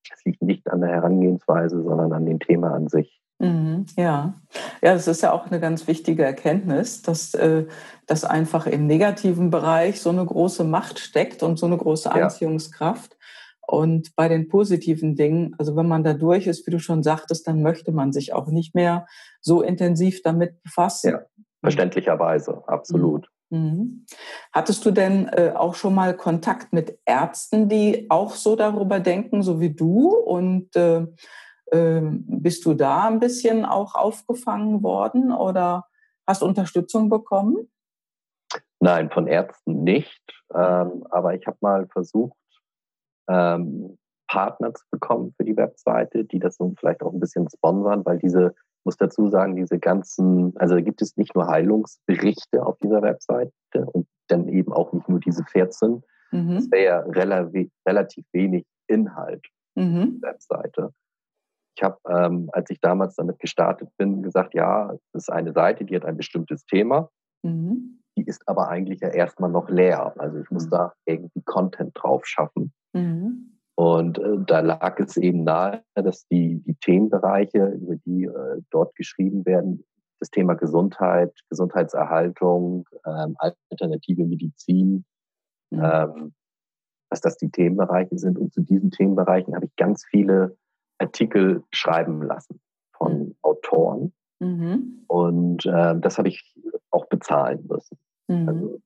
es 0.10 0.24
liegt 0.24 0.42
nicht 0.42 0.70
an 0.70 0.82
der 0.82 0.92
Herangehensweise, 0.92 1.82
sondern 1.82 2.14
an 2.14 2.26
dem 2.26 2.40
Thema 2.40 2.74
an 2.74 2.88
sich. 2.88 3.22
Mhm, 3.40 3.86
ja, 3.98 4.36
ja, 4.82 4.94
das 4.94 5.08
ist 5.08 5.22
ja 5.22 5.34
auch 5.34 5.48
eine 5.48 5.60
ganz 5.60 5.88
wichtige 5.88 6.24
Erkenntnis, 6.24 7.02
dass, 7.02 7.34
äh, 7.34 7.66
dass 8.06 8.24
einfach 8.24 8.66
im 8.66 8.88
negativen 8.88 9.50
Bereich 9.50 10.00
so 10.00 10.10
eine 10.10 10.26
große 10.26 10.64
Macht 10.64 11.00
steckt 11.00 11.44
und 11.44 11.60
so 11.60 11.66
eine 11.66 11.78
große 11.78 12.10
Anziehungskraft. 12.12 13.18
Und 13.68 14.16
bei 14.16 14.30
den 14.30 14.48
positiven 14.48 15.16
Dingen, 15.16 15.56
also 15.58 15.76
wenn 15.76 15.88
man 15.88 16.04
da 16.04 16.14
durch 16.14 16.48
ist, 16.48 16.66
wie 16.68 16.72
du 16.72 16.80
schon 16.80 17.04
sagtest, 17.04 17.48
dann 17.48 17.62
möchte 17.62 17.92
man 17.92 18.14
sich 18.14 18.32
auch 18.34 18.48
nicht 18.48 18.76
mehr 18.76 19.08
so 19.42 19.62
intensiv 19.62 20.22
damit 20.22 20.62
befassen. 20.64 21.12
Ja, 21.12 21.22
verständlicherweise, 21.62 22.64
absolut. 22.68 23.28
Mhm. 23.50 23.60
mhm. 23.60 24.06
Hattest 24.54 24.86
du 24.86 24.92
denn 24.92 25.28
äh, 25.28 25.52
auch 25.56 25.76
schon 25.76 25.94
mal 25.94 26.16
Kontakt 26.16 26.74
mit 26.74 27.00
Ärzten, 27.06 27.68
die 27.68 28.06
auch 28.10 28.36
so 28.36 28.56
darüber 28.56 29.00
denken, 29.00 29.44
so 29.44 29.60
wie 29.60 29.74
du? 29.74 30.10
Und 30.10 30.76
äh, 30.76 31.08
bist 31.72 32.66
du 32.66 32.74
da 32.74 33.08
ein 33.08 33.20
bisschen 33.20 33.66
auch 33.66 33.96
aufgefangen 33.96 34.84
worden 34.84 35.32
oder 35.32 35.86
hast 36.28 36.44
Unterstützung 36.44 37.10
bekommen? 37.10 37.70
Nein, 38.80 39.10
von 39.10 39.28
Ärzten 39.28 39.84
nicht. 39.84 40.22
Ähm, 40.54 41.06
aber 41.10 41.34
ich 41.34 41.48
habe 41.48 41.58
mal 41.62 41.88
versucht, 41.88 42.38
ähm, 43.28 43.98
Partner 44.28 44.74
zu 44.74 44.86
bekommen 44.92 45.34
für 45.38 45.44
die 45.44 45.58
Webseite, 45.58 46.26
die 46.26 46.40
das 46.40 46.58
so 46.58 46.74
vielleicht 46.80 47.02
auch 47.02 47.14
ein 47.14 47.20
bisschen 47.20 47.48
sponsern, 47.50 48.06
weil 48.06 48.20
diese, 48.20 48.54
muss 48.84 48.98
dazu 48.98 49.30
sagen, 49.30 49.56
diese 49.56 49.80
ganzen, 49.80 50.56
also 50.58 50.76
da 50.76 50.82
gibt 50.82 51.02
es 51.02 51.18
nicht 51.18 51.36
nur 51.36 51.48
Heilungsberichte 51.48 52.66
auf 52.66 52.78
dieser 52.80 53.02
Webseite 53.02 53.52
und 53.94 54.08
dann 54.28 54.48
eben 54.48 54.74
auch 54.74 54.94
nicht 54.94 55.08
nur 55.10 55.20
diese 55.20 55.44
14. 55.46 56.04
Mhm. 56.32 56.58
Es 56.58 56.72
wäre 56.72 56.84
ja 56.84 57.00
relativ, 57.88 58.26
wenig 58.34 58.66
Inhalt 58.88 59.46
mhm. 59.76 59.98
auf 59.98 60.10
der 60.22 60.30
Webseite. 60.32 60.94
Ich 61.76 61.84
habe, 61.84 61.98
ähm, 62.08 62.50
als 62.54 62.70
ich 62.70 62.80
damals 62.80 63.16
damit 63.16 63.40
gestartet 63.40 63.90
bin, 63.98 64.24
gesagt, 64.24 64.54
ja, 64.54 64.94
das 65.12 65.24
ist 65.24 65.32
eine 65.32 65.52
Seite, 65.52 65.84
die 65.84 65.96
hat 65.96 66.06
ein 66.06 66.18
bestimmtes 66.18 66.66
Thema. 66.66 67.10
Mhm. 67.44 68.00
Die 68.18 68.24
ist 68.24 68.48
aber 68.48 68.70
eigentlich 68.70 69.02
ja 69.02 69.10
erstmal 69.10 69.52
noch 69.52 69.70
leer. 69.70 70.14
Also 70.18 70.40
ich 70.40 70.50
muss 70.52 70.68
mhm. 70.68 70.72
da 70.72 70.94
irgendwie 71.06 71.42
Content 71.44 71.92
drauf 71.94 72.26
schaffen. 72.26 72.74
Mhm. 72.94 73.60
Und 73.76 74.20
äh, 74.20 74.38
da 74.48 74.62
lag 74.62 74.98
es 75.00 75.18
eben 75.18 75.44
nahe, 75.44 75.84
dass 75.96 76.26
die, 76.28 76.64
die 76.66 76.76
Themenbereiche, 76.76 77.66
über 77.66 77.98
die 78.06 78.24
äh, 78.24 78.62
dort 78.70 78.96
geschrieben 78.96 79.46
werden, 79.46 79.84
das 80.22 80.30
Thema 80.30 80.54
Gesundheit, 80.54 81.34
Gesundheitserhaltung, 81.50 82.88
ähm, 83.06 83.36
alternative 83.70 84.24
Medizin, 84.24 85.04
mhm. 85.72 85.84
ähm, 85.84 86.34
dass 87.10 87.20
das 87.20 87.36
die 87.38 87.52
Themenbereiche 87.52 88.18
sind. 88.18 88.40
Und 88.40 88.54
zu 88.54 88.62
diesen 88.62 88.92
Themenbereichen 88.92 89.54
habe 89.56 89.66
ich 89.66 89.76
ganz 89.76 90.06
viele 90.06 90.56
Artikel 90.98 91.64
schreiben 91.72 92.22
lassen 92.22 92.60
von 92.98 93.20
mhm. 93.20 93.36
Autoren. 93.42 94.14
Mhm. 94.40 95.04
Und 95.08 95.66
äh, 95.66 96.00
das 96.00 96.18
habe 96.18 96.30
ich 96.30 96.56
auch 96.92 97.06
bezahlen 97.08 97.66
müssen. 97.68 97.98
Mhm. 98.28 98.50
Also 98.50 98.82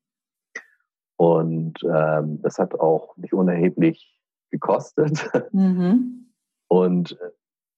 und 1.19 1.73
ähm, 1.83 2.41
das 2.41 2.57
hat 2.59 2.79
auch 2.79 3.17
nicht 3.17 3.33
unerheblich 3.33 4.17
gekostet. 4.51 5.29
Mhm. 5.51 6.31
Und 6.71 7.17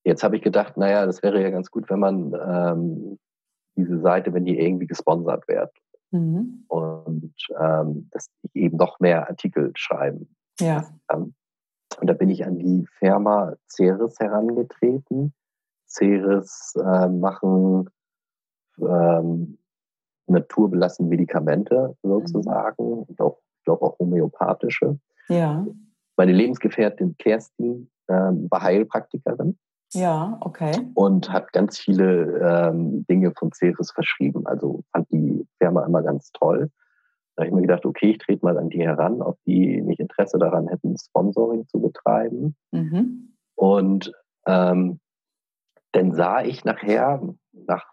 jetzt 0.03 0.23
habe 0.23 0.35
ich 0.35 0.41
gedacht, 0.41 0.75
naja, 0.75 1.05
das 1.05 1.23
wäre 1.23 1.41
ja 1.41 1.49
ganz 1.49 1.71
gut, 1.71 1.89
wenn 1.89 1.99
man 1.99 2.33
ähm, 2.45 3.19
diese 3.77 3.99
Seite, 4.01 4.33
wenn 4.33 4.43
die 4.43 4.59
irgendwie 4.59 4.85
gesponsert 4.85 5.47
wird. 5.47 5.71
Mhm. 6.11 6.65
Und 6.67 7.33
ähm, 7.57 8.09
dass 8.11 8.27
ich 8.43 8.55
eben 8.55 8.77
noch 8.77 8.99
mehr 8.99 9.29
Artikel 9.29 9.71
schreiben 9.75 10.35
ja. 10.59 10.83
kann. 11.07 11.33
Und 11.99 12.08
da 12.08 12.13
bin 12.13 12.30
ich 12.30 12.45
an 12.45 12.58
die 12.58 12.86
Firma 12.99 13.54
Ceres 13.67 14.19
herangetreten. 14.19 15.34
Ceres 15.88 16.73
äh, 16.77 17.08
machen 17.10 17.89
ähm, 18.80 19.58
naturbelassene 20.27 21.10
Medikamente 21.10 21.95
sozusagen, 22.01 23.06
mhm. 23.08 23.15
auch, 23.19 23.39
ich 23.58 23.65
glaube 23.65 23.86
auch 23.86 23.99
homöopathische. 23.99 24.97
Ja. 25.27 25.65
Meine 26.15 26.32
Lebensgefährtin 26.32 27.15
Kerstin 27.17 27.89
ähm, 28.08 28.47
war 28.49 28.62
Heilpraktikerin. 28.62 29.58
Ja, 29.93 30.38
okay. 30.39 30.71
Und 30.93 31.32
hat 31.32 31.51
ganz 31.51 31.77
viele 31.77 32.38
ähm, 32.39 33.06
Dinge 33.08 33.34
von 33.38 33.51
Ceres 33.51 33.91
verschrieben. 33.91 34.47
Also 34.47 34.84
fand 34.93 35.12
die 35.12 35.45
Firma 35.58 35.86
immer 35.86 36.01
ganz 36.01 36.32
toll. 36.32 36.69
Da 37.35 37.43
habe 37.43 37.47
ich 37.47 37.55
mir 37.55 37.61
gedacht, 37.61 37.85
okay, 37.85 38.11
ich 38.11 38.17
trete 38.17 38.45
mal 38.45 38.57
an 38.57 38.69
die 38.69 38.81
heran, 38.81 39.21
ob 39.21 39.37
die 39.45 39.81
nicht 39.81 39.99
Interesse 39.99 40.37
daran 40.37 40.67
hätten, 40.67 40.97
Sponsoring 40.97 41.67
zu 41.67 41.79
betreiben. 41.79 42.55
Mhm. 42.71 43.33
Und 43.55 44.11
ähm, 44.45 44.99
dann 45.93 46.13
sah 46.13 46.41
ich 46.43 46.63
nachher, 46.65 47.21
nach 47.51 47.85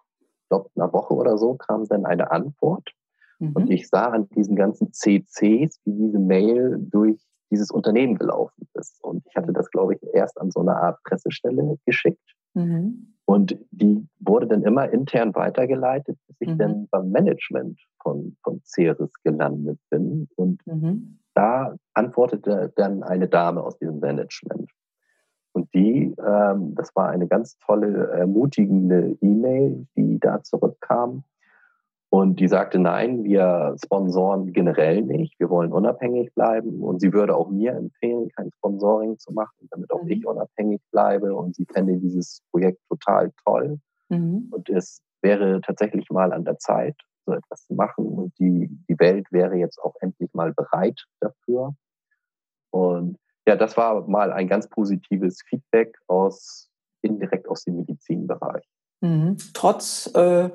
glaube, 0.48 0.70
einer 0.74 0.92
Woche 0.92 1.14
oder 1.14 1.38
so 1.38 1.54
kam 1.54 1.86
dann 1.86 2.06
eine 2.06 2.30
Antwort. 2.30 2.90
Mhm. 3.38 3.52
Und 3.52 3.70
ich 3.70 3.88
sah 3.88 4.06
an 4.06 4.28
diesen 4.30 4.56
ganzen 4.56 4.92
CCs, 4.92 5.80
wie 5.84 5.92
diese 5.92 6.18
Mail 6.18 6.78
durch 6.78 7.20
dieses 7.50 7.70
Unternehmen 7.70 8.16
gelaufen 8.16 8.68
ist. 8.74 9.02
Und 9.02 9.24
ich 9.26 9.36
hatte 9.36 9.52
das, 9.52 9.70
glaube 9.70 9.94
ich, 9.94 10.00
erst 10.12 10.38
an 10.40 10.50
so 10.50 10.60
eine 10.60 10.76
Art 10.76 11.02
Pressestelle 11.04 11.78
geschickt. 11.86 12.34
Mhm. 12.54 13.14
Und 13.28 13.58
die 13.72 14.08
wurde 14.20 14.46
dann 14.46 14.62
immer 14.62 14.90
intern 14.90 15.34
weitergeleitet, 15.34 16.18
bis 16.26 16.36
ich 16.40 16.48
mhm. 16.48 16.58
dann 16.58 16.88
beim 16.90 17.10
Management 17.10 17.78
von, 18.02 18.34
von 18.42 18.62
Ceres 18.64 19.12
gelandet 19.22 19.78
bin. 19.90 20.28
Und 20.36 20.66
mhm. 20.66 21.18
da 21.34 21.76
antwortete 21.92 22.72
dann 22.76 23.02
eine 23.02 23.28
Dame 23.28 23.62
aus 23.62 23.76
diesem 23.76 24.00
Management. 24.00 24.70
Und 25.52 25.68
die, 25.74 26.14
ähm, 26.26 26.74
das 26.74 26.96
war 26.96 27.10
eine 27.10 27.28
ganz 27.28 27.58
tolle, 27.58 28.08
ermutigende 28.12 29.18
E-Mail, 29.20 29.86
die 29.94 30.18
da 30.18 30.42
zurückkam. 30.42 31.22
Und 32.10 32.40
die 32.40 32.48
sagte, 32.48 32.78
nein, 32.78 33.22
wir 33.24 33.76
sponsoren 33.84 34.52
generell 34.52 35.02
nicht, 35.02 35.38
wir 35.38 35.50
wollen 35.50 35.72
unabhängig 35.72 36.32
bleiben. 36.34 36.82
Und 36.82 37.00
sie 37.00 37.12
würde 37.12 37.36
auch 37.36 37.50
mir 37.50 37.72
empfehlen, 37.72 38.30
kein 38.34 38.50
Sponsoring 38.56 39.18
zu 39.18 39.32
machen, 39.32 39.68
damit 39.70 39.90
auch 39.92 40.02
mhm. 40.02 40.10
ich 40.10 40.26
unabhängig 40.26 40.80
bleibe. 40.90 41.34
Und 41.34 41.54
sie 41.54 41.66
fände 41.66 41.98
dieses 41.98 42.42
Projekt 42.50 42.80
total 42.88 43.30
toll. 43.44 43.78
Mhm. 44.08 44.48
Und 44.50 44.70
es 44.70 45.02
wäre 45.20 45.60
tatsächlich 45.60 46.08
mal 46.10 46.32
an 46.32 46.44
der 46.44 46.58
Zeit, 46.58 46.96
so 47.26 47.34
etwas 47.34 47.66
zu 47.66 47.74
machen. 47.74 48.06
Und 48.06 48.38
die, 48.38 48.70
die 48.88 48.98
Welt 48.98 49.30
wäre 49.30 49.56
jetzt 49.56 49.78
auch 49.78 49.94
endlich 50.00 50.32
mal 50.32 50.54
bereit 50.54 51.04
dafür. 51.20 51.74
Und 52.70 53.18
ja, 53.46 53.56
das 53.56 53.76
war 53.76 54.08
mal 54.08 54.32
ein 54.32 54.48
ganz 54.48 54.68
positives 54.68 55.42
Feedback 55.46 55.98
aus 56.06 56.70
indirekt 57.02 57.48
aus 57.48 57.64
dem 57.64 57.76
Medizinbereich. 57.76 58.64
Mhm. 59.00 59.36
Trotz 59.52 60.10
äh, 60.14 60.50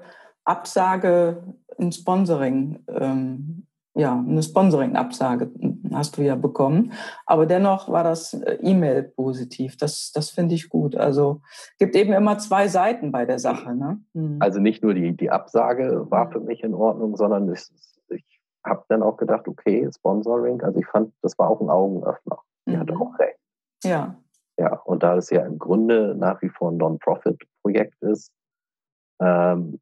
Absage 0.45 1.43
ein 1.77 1.91
Sponsoring, 1.91 2.83
ähm, 2.87 3.67
ja, 3.95 4.17
eine 4.17 4.41
Sponsoring-Absage 4.41 5.51
hast 5.93 6.17
du 6.17 6.23
ja 6.23 6.35
bekommen. 6.35 6.93
Aber 7.25 7.45
dennoch 7.45 7.89
war 7.89 8.03
das 8.03 8.33
äh, 8.33 8.57
E-Mail 8.61 9.03
positiv. 9.03 9.77
Das, 9.77 10.11
das 10.13 10.31
finde 10.31 10.55
ich 10.55 10.69
gut. 10.69 10.95
Also 10.95 11.41
gibt 11.77 11.95
eben 11.95 12.13
immer 12.13 12.39
zwei 12.39 12.67
Seiten 12.67 13.11
bei 13.11 13.25
der 13.25 13.37
Sache. 13.37 13.75
Ne? 13.75 14.01
Mhm. 14.13 14.37
Also 14.39 14.59
nicht 14.59 14.83
nur 14.83 14.95
die, 14.95 15.15
die 15.15 15.29
Absage 15.29 16.09
war 16.09 16.31
für 16.31 16.39
mich 16.39 16.63
in 16.63 16.73
Ordnung, 16.73 17.15
sondern 17.17 17.51
ich, 17.53 17.61
ich 18.09 18.39
habe 18.65 18.83
dann 18.89 19.03
auch 19.03 19.17
gedacht, 19.17 19.47
okay, 19.47 19.87
Sponsoring, 19.95 20.61
also 20.61 20.79
ich 20.79 20.87
fand, 20.87 21.13
das 21.21 21.37
war 21.37 21.49
auch 21.49 21.61
ein 21.61 21.69
Augenöffner. 21.69 22.39
Die 22.65 22.71
mhm. 22.71 22.79
hatte 22.79 22.93
auch 22.95 23.19
recht. 23.19 23.37
Ja. 23.83 24.15
Ja, 24.57 24.75
und 24.85 25.01
da 25.01 25.17
es 25.17 25.29
ja 25.29 25.45
im 25.45 25.57
Grunde 25.57 26.15
nach 26.15 26.41
wie 26.41 26.49
vor 26.49 26.71
ein 26.71 26.77
Non-Profit-Projekt 26.77 28.01
ist, 28.01 28.31
ähm, 29.19 29.79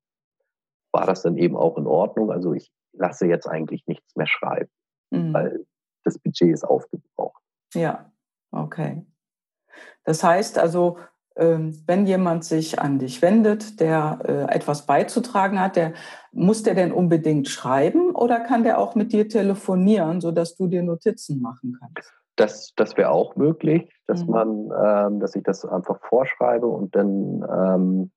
war 0.91 1.05
das 1.05 1.21
dann 1.21 1.37
eben 1.37 1.55
auch 1.55 1.77
in 1.77 1.87
Ordnung. 1.87 2.31
Also 2.31 2.53
ich 2.53 2.71
lasse 2.93 3.27
jetzt 3.27 3.47
eigentlich 3.47 3.85
nichts 3.87 4.15
mehr 4.15 4.27
schreiben, 4.27 4.69
mhm. 5.09 5.33
weil 5.33 5.65
das 6.03 6.17
Budget 6.19 6.53
ist 6.53 6.63
aufgebraucht. 6.63 7.41
Ja, 7.73 8.11
okay. 8.51 9.05
Das 10.03 10.23
heißt 10.23 10.57
also, 10.57 10.97
ähm, 11.37 11.81
wenn 11.87 12.05
jemand 12.05 12.43
sich 12.43 12.79
an 12.79 12.99
dich 12.99 13.21
wendet, 13.21 13.79
der 13.79 14.19
äh, 14.23 14.53
etwas 14.53 14.85
beizutragen 14.85 15.61
hat, 15.61 15.77
der 15.77 15.93
muss 16.33 16.63
der 16.63 16.75
denn 16.75 16.91
unbedingt 16.91 17.47
schreiben 17.47 18.13
oder 18.13 18.41
kann 18.41 18.63
der 18.63 18.79
auch 18.79 18.95
mit 18.95 19.13
dir 19.13 19.29
telefonieren, 19.29 20.19
sodass 20.19 20.55
du 20.55 20.67
dir 20.67 20.83
Notizen 20.83 21.41
machen 21.41 21.77
kannst? 21.79 22.13
Das, 22.35 22.73
das 22.75 22.97
wäre 22.97 23.11
auch 23.11 23.35
möglich, 23.35 23.89
dass 24.07 24.25
mhm. 24.25 24.31
man, 24.31 24.49
ähm, 24.83 25.19
dass 25.19 25.35
ich 25.35 25.43
das 25.43 25.63
einfach 25.63 25.99
vorschreibe 26.01 26.67
und 26.67 26.95
dann 26.95 27.45
ähm, 27.49 28.11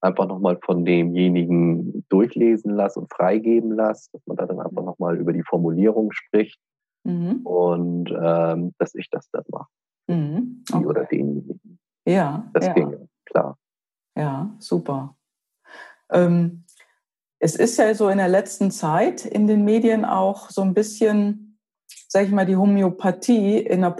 einfach 0.00 0.26
nochmal 0.26 0.58
von 0.62 0.84
demjenigen 0.84 2.04
durchlesen 2.08 2.74
lasse 2.74 3.00
und 3.00 3.12
freigeben 3.12 3.72
lasse, 3.72 4.10
dass 4.12 4.26
man 4.26 4.36
da 4.36 4.46
dann 4.46 4.60
einfach 4.60 4.82
nochmal 4.82 5.16
über 5.16 5.32
die 5.32 5.42
Formulierung 5.42 6.12
spricht 6.12 6.58
mhm. 7.04 7.40
und 7.44 8.10
ähm, 8.10 8.74
dass 8.78 8.94
ich 8.94 9.08
das 9.10 9.28
dann 9.30 9.44
mache. 9.48 9.68
Mhm. 10.08 10.64
Okay. 10.70 10.80
Die 10.80 10.86
oder 10.86 11.04
denjenigen. 11.04 11.78
Ja. 12.06 12.50
Das 12.52 12.66
ja. 12.66 12.72
ginge, 12.72 13.08
klar. 13.26 13.56
Ja, 14.16 14.54
super. 14.58 15.16
Ähm, 16.10 16.64
es 17.38 17.56
ist 17.56 17.78
ja 17.78 17.94
so 17.94 18.08
in 18.08 18.18
der 18.18 18.28
letzten 18.28 18.70
Zeit 18.70 19.24
in 19.24 19.46
den 19.46 19.64
Medien 19.64 20.04
auch 20.04 20.50
so 20.50 20.62
ein 20.62 20.74
bisschen, 20.74 21.58
sag 22.08 22.26
ich 22.26 22.32
mal, 22.32 22.46
die 22.46 22.56
Homöopathie 22.56 23.58
in 23.58 23.80
der 23.80 23.90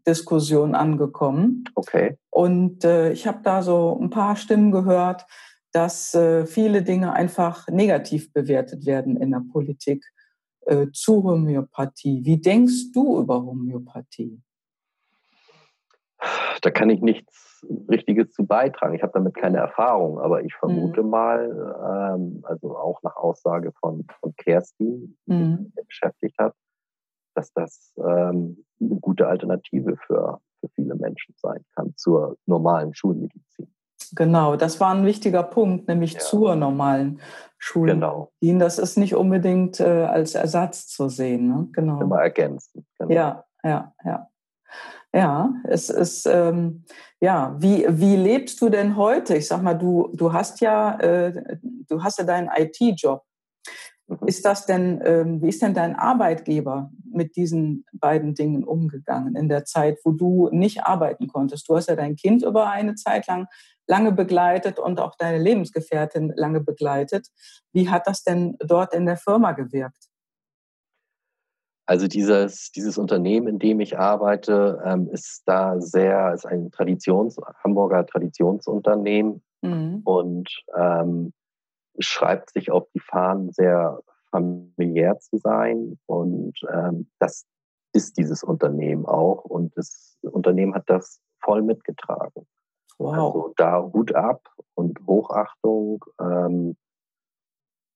Politikdiskussion 0.00 0.74
angekommen. 0.74 1.64
Okay. 1.74 2.16
Und 2.30 2.84
äh, 2.84 3.12
ich 3.12 3.26
habe 3.26 3.40
da 3.42 3.62
so 3.62 3.98
ein 4.00 4.10
paar 4.10 4.36
Stimmen 4.36 4.70
gehört, 4.70 5.26
dass 5.72 6.14
äh, 6.14 6.46
viele 6.46 6.82
Dinge 6.82 7.12
einfach 7.12 7.68
negativ 7.68 8.32
bewertet 8.32 8.86
werden 8.86 9.16
in 9.16 9.30
der 9.30 9.42
Politik 9.52 10.04
äh, 10.66 10.88
zu 10.92 11.22
Homöopathie. 11.22 12.24
Wie 12.24 12.40
denkst 12.40 12.92
du 12.92 13.20
über 13.20 13.42
Homöopathie? 13.42 14.40
Da 16.60 16.70
kann 16.70 16.90
ich 16.90 17.00
nichts 17.00 17.64
Richtiges 17.88 18.32
zu 18.32 18.46
beitragen. 18.46 18.94
Ich 18.94 19.02
habe 19.02 19.12
damit 19.14 19.34
keine 19.34 19.58
Erfahrung, 19.58 20.18
aber 20.18 20.42
ich 20.42 20.54
vermute 20.54 21.02
mhm. 21.02 21.10
mal, 21.10 22.14
ähm, 22.14 22.40
also 22.42 22.76
auch 22.76 23.02
nach 23.02 23.16
Aussage 23.16 23.72
von, 23.80 24.06
von 24.20 24.34
Kerstin, 24.36 25.16
die 25.26 25.32
mhm. 25.32 25.72
sich 25.74 25.86
beschäftigt 25.86 26.38
hat, 26.38 26.54
dass 27.34 27.52
das 27.52 27.92
ähm, 27.98 28.64
eine 28.80 29.00
gute 29.00 29.28
Alternative 29.28 29.96
für, 30.06 30.40
für 30.60 30.68
viele 30.74 30.94
Menschen 30.94 31.34
sein 31.38 31.64
kann 31.74 31.94
zur 31.96 32.36
normalen 32.46 32.94
Schulmedizin. 32.94 33.72
Genau, 34.12 34.56
das 34.56 34.80
war 34.80 34.94
ein 34.94 35.06
wichtiger 35.06 35.42
Punkt, 35.42 35.86
nämlich 35.88 36.14
ja. 36.14 36.20
zur 36.20 36.56
normalen 36.56 37.20
Schulmedizin. 37.58 37.98
Genau. 38.40 38.58
Das 38.58 38.78
ist 38.78 38.96
nicht 38.96 39.14
unbedingt 39.14 39.78
äh, 39.80 40.04
als 40.04 40.34
Ersatz 40.34 40.88
zu 40.88 41.08
sehen. 41.08 41.46
Ne? 41.48 41.68
Genau. 41.72 42.00
Immer 42.00 42.20
ergänzen. 42.20 42.86
Genau. 42.98 43.12
Ja, 43.12 43.44
ja, 43.62 43.94
ja. 44.04 44.26
Ja, 45.12 45.52
es 45.64 45.90
ist, 45.90 46.26
ähm, 46.26 46.84
ja, 47.20 47.56
wie, 47.58 47.84
wie 47.88 48.14
lebst 48.14 48.60
du 48.60 48.68
denn 48.68 48.96
heute? 48.96 49.36
Ich 49.36 49.48
sag 49.48 49.60
mal, 49.60 49.74
du, 49.74 50.08
du 50.14 50.32
hast 50.32 50.60
ja, 50.60 50.98
äh, 51.00 51.58
du 51.88 52.02
hast 52.02 52.18
ja 52.18 52.24
deinen 52.24 52.48
IT-Job. 52.56 53.24
Mhm. 54.10 54.26
Ist 54.26 54.44
das 54.44 54.66
denn, 54.66 55.00
ähm, 55.04 55.40
wie 55.40 55.48
ist 55.48 55.62
denn 55.62 55.74
dein 55.74 55.94
Arbeitgeber 55.94 56.90
mit 57.12 57.36
diesen 57.36 57.84
beiden 57.92 58.34
Dingen 58.34 58.64
umgegangen 58.64 59.36
in 59.36 59.48
der 59.48 59.64
Zeit, 59.64 59.98
wo 60.04 60.10
du 60.12 60.48
nicht 60.50 60.84
arbeiten 60.84 61.28
konntest? 61.28 61.68
Du 61.68 61.76
hast 61.76 61.88
ja 61.88 61.96
dein 61.96 62.16
Kind 62.16 62.42
über 62.42 62.68
eine 62.70 62.96
Zeit 62.96 63.26
lang 63.28 63.46
lange 63.86 64.12
begleitet 64.12 64.78
und 64.78 65.00
auch 65.00 65.16
deine 65.16 65.38
Lebensgefährtin 65.38 66.32
lange 66.36 66.60
begleitet. 66.60 67.28
Wie 67.72 67.88
hat 67.88 68.06
das 68.06 68.22
denn 68.22 68.56
dort 68.60 68.94
in 68.94 69.06
der 69.06 69.16
Firma 69.16 69.52
gewirkt? 69.52 70.08
Also 71.86 72.06
dieses, 72.06 72.70
dieses 72.70 72.98
Unternehmen, 72.98 73.48
in 73.48 73.58
dem 73.58 73.80
ich 73.80 73.98
arbeite, 73.98 74.80
ähm, 74.84 75.08
ist 75.10 75.42
da 75.46 75.80
sehr, 75.80 76.32
ist 76.34 76.46
ein 76.46 76.70
Traditions, 76.70 77.36
Hamburger 77.64 78.06
Traditionsunternehmen 78.06 79.42
mhm. 79.62 80.02
und 80.04 80.48
ähm, 80.76 81.32
schreibt 81.98 82.50
sich 82.52 82.70
auf 82.70 82.88
die 82.94 83.00
Fahnen, 83.00 83.52
sehr 83.52 84.00
familiär 84.30 85.18
zu 85.18 85.38
sein. 85.38 85.98
Und 86.06 86.54
ähm, 86.72 87.10
das 87.18 87.46
ist 87.92 88.16
dieses 88.16 88.42
Unternehmen 88.42 89.06
auch. 89.06 89.44
Und 89.44 89.76
das 89.76 90.18
Unternehmen 90.22 90.74
hat 90.74 90.84
das 90.88 91.20
voll 91.42 91.62
mitgetragen. 91.62 92.46
Wow. 92.98 93.14
Also 93.14 93.54
da 93.56 93.82
Hut 93.82 94.14
ab 94.14 94.42
und 94.74 94.98
Hochachtung. 95.06 96.04
Ähm, 96.20 96.76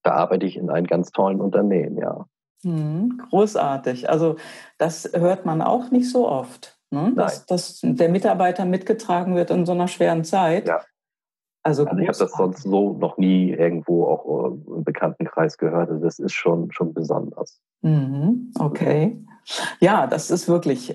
da 0.03 0.13
arbeite 0.13 0.47
ich 0.47 0.57
in 0.57 0.71
einem 0.71 0.87
ganz 0.87 1.11
tollen 1.13 1.41
Unternehmen, 1.41 1.99
ja. 1.99 2.27
Mhm, 2.63 3.23
großartig. 3.31 4.09
Also 4.09 4.37
das 4.79 5.11
hört 5.13 5.45
man 5.45 5.63
auch 5.63 5.91
nicht 5.91 6.11
so 6.11 6.29
oft, 6.29 6.79
ne? 6.91 7.13
dass, 7.15 7.47
dass, 7.47 7.81
der 7.83 8.09
Mitarbeiter 8.09 8.65
mitgetragen 8.65 9.35
wird 9.35 9.51
in 9.51 9.67
so 9.67 9.73
einer 9.73 9.89
schweren 9.89 10.25
Zeit. 10.25 10.69
Ja. 10.69 10.81
Also, 11.65 11.85
also 11.87 11.99
ich 11.99 12.09
habe 12.09 12.19
das 12.19 12.33
sonst 12.33 12.63
so 12.63 12.93
noch 12.93 13.19
nie 13.19 13.51
irgendwo 13.51 14.05
auch 14.07 14.45
äh, 14.45 14.77
im 14.77 14.85
Bekanntenkreis 14.85 15.59
gehört. 15.59 15.91
Also 15.91 16.05
das 16.05 16.19
ist 16.19 16.35
schon, 16.35 16.71
schon 16.71 16.95
besonders. 16.95 17.61
Mhm, 17.83 18.53
okay. 18.59 19.19
Ja, 19.81 20.07
das 20.07 20.31
ist 20.31 20.47
wirklich 20.49 20.95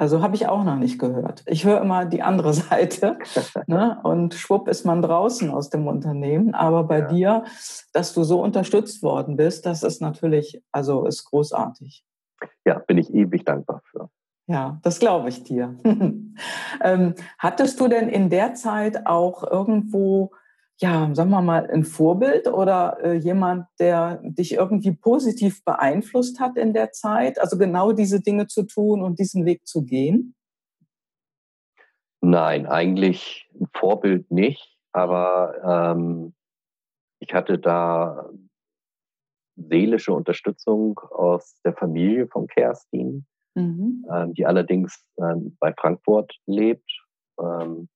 also 0.00 0.22
habe 0.22 0.34
ich 0.34 0.48
auch 0.48 0.64
noch 0.64 0.76
nicht 0.76 0.98
gehört. 0.98 1.42
Ich 1.44 1.66
höre 1.66 1.82
immer 1.82 2.06
die 2.06 2.22
andere 2.22 2.54
Seite 2.54 3.18
ne? 3.66 4.00
und 4.02 4.32
schwupp 4.32 4.66
ist 4.66 4.86
man 4.86 5.02
draußen 5.02 5.50
aus 5.50 5.68
dem 5.68 5.86
Unternehmen. 5.86 6.54
Aber 6.54 6.84
bei 6.84 7.00
ja. 7.00 7.08
dir, 7.08 7.44
dass 7.92 8.14
du 8.14 8.24
so 8.24 8.42
unterstützt 8.42 9.02
worden 9.02 9.36
bist, 9.36 9.66
das 9.66 9.82
ist 9.82 10.00
natürlich, 10.00 10.62
also 10.72 11.04
ist 11.04 11.24
großartig. 11.24 12.02
Ja, 12.64 12.78
bin 12.78 12.96
ich 12.96 13.12
ewig 13.12 13.44
dankbar 13.44 13.82
für. 13.90 14.08
Ja, 14.50 14.80
das 14.82 14.98
glaube 14.98 15.28
ich 15.28 15.44
dir. 15.44 15.76
ähm, 16.82 17.14
hattest 17.38 17.78
du 17.78 17.86
denn 17.86 18.08
in 18.08 18.30
der 18.30 18.54
Zeit 18.54 19.06
auch 19.06 19.48
irgendwo 19.48 20.32
ja, 20.82 21.14
sagen 21.14 21.30
wir 21.30 21.42
mal, 21.42 21.70
ein 21.70 21.84
Vorbild 21.84 22.48
oder 22.48 22.96
äh, 23.02 23.12
jemand, 23.12 23.66
der 23.78 24.18
dich 24.24 24.54
irgendwie 24.54 24.92
positiv 24.92 25.62
beeinflusst 25.62 26.40
hat 26.40 26.56
in 26.56 26.72
der 26.72 26.90
Zeit? 26.90 27.38
Also 27.38 27.58
genau 27.58 27.92
diese 27.92 28.20
Dinge 28.20 28.46
zu 28.46 28.62
tun 28.62 29.02
und 29.02 29.18
diesen 29.18 29.44
Weg 29.44 29.66
zu 29.66 29.84
gehen? 29.84 30.34
Nein, 32.22 32.66
eigentlich 32.66 33.48
ein 33.60 33.68
Vorbild 33.74 34.30
nicht, 34.30 34.78
aber 34.92 35.94
ähm, 35.94 36.34
ich 37.20 37.34
hatte 37.34 37.58
da 37.58 38.30
seelische 39.54 40.14
Unterstützung 40.14 40.98
aus 40.98 41.60
der 41.62 41.74
Familie 41.74 42.26
von 42.26 42.46
Kerstin, 42.46 43.26
mhm. 43.54 44.06
ähm, 44.12 44.34
die 44.34 44.46
allerdings 44.46 45.04
ähm, 45.18 45.56
bei 45.60 45.72
Frankfurt 45.72 46.34
lebt. 46.46 46.90
Ähm, 47.38 47.88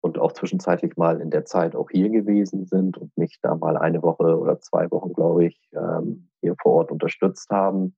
und 0.00 0.18
auch 0.18 0.32
zwischenzeitlich 0.32 0.96
mal 0.96 1.20
in 1.20 1.30
der 1.30 1.44
Zeit 1.44 1.74
auch 1.74 1.90
hier 1.90 2.08
gewesen 2.08 2.66
sind 2.66 2.96
und 2.96 3.16
mich 3.16 3.38
da 3.42 3.56
mal 3.56 3.76
eine 3.76 4.02
Woche 4.02 4.38
oder 4.38 4.60
zwei 4.60 4.90
Wochen, 4.90 5.12
glaube 5.12 5.46
ich, 5.46 5.68
ähm, 5.74 6.28
hier 6.40 6.54
vor 6.62 6.74
Ort 6.74 6.92
unterstützt 6.92 7.50
haben. 7.50 7.96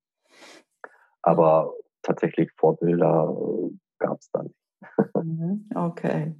Aber 1.22 1.74
tatsächlich 2.02 2.50
Vorbilder 2.56 3.36
äh, 3.38 3.76
gab 3.98 4.18
es 4.18 4.30
dann 4.32 4.46
nicht. 4.46 5.14
Mhm, 5.14 5.68
okay. 5.74 6.34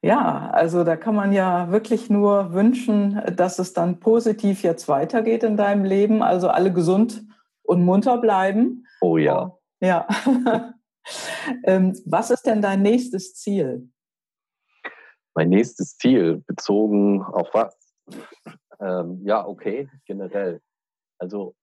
Ja, 0.00 0.50
also 0.50 0.82
da 0.82 0.96
kann 0.96 1.14
man 1.14 1.32
ja 1.32 1.70
wirklich 1.70 2.10
nur 2.10 2.52
wünschen, 2.52 3.20
dass 3.36 3.58
es 3.58 3.72
dann 3.72 4.00
positiv 4.00 4.62
jetzt 4.62 4.88
weitergeht 4.88 5.44
in 5.44 5.56
deinem 5.56 5.84
Leben. 5.84 6.22
Also 6.22 6.48
alle 6.48 6.72
gesund 6.72 7.24
und 7.62 7.84
munter 7.84 8.18
bleiben. 8.18 8.81
Oh 9.02 9.16
ja. 9.16 9.56
Ja. 9.80 10.06
Ähm, 11.64 12.00
was 12.06 12.30
ist 12.30 12.46
denn 12.46 12.62
dein 12.62 12.80
nächstes 12.80 13.34
Ziel? 13.34 13.92
mein 15.34 15.48
nächstes 15.48 15.96
Ziel 15.96 16.42
bezogen 16.46 17.22
auf 17.22 17.48
was? 17.52 17.76
Ähm, 18.80 19.20
ja, 19.24 19.46
okay, 19.46 19.88
generell. 20.06 20.60
Also 21.18 21.54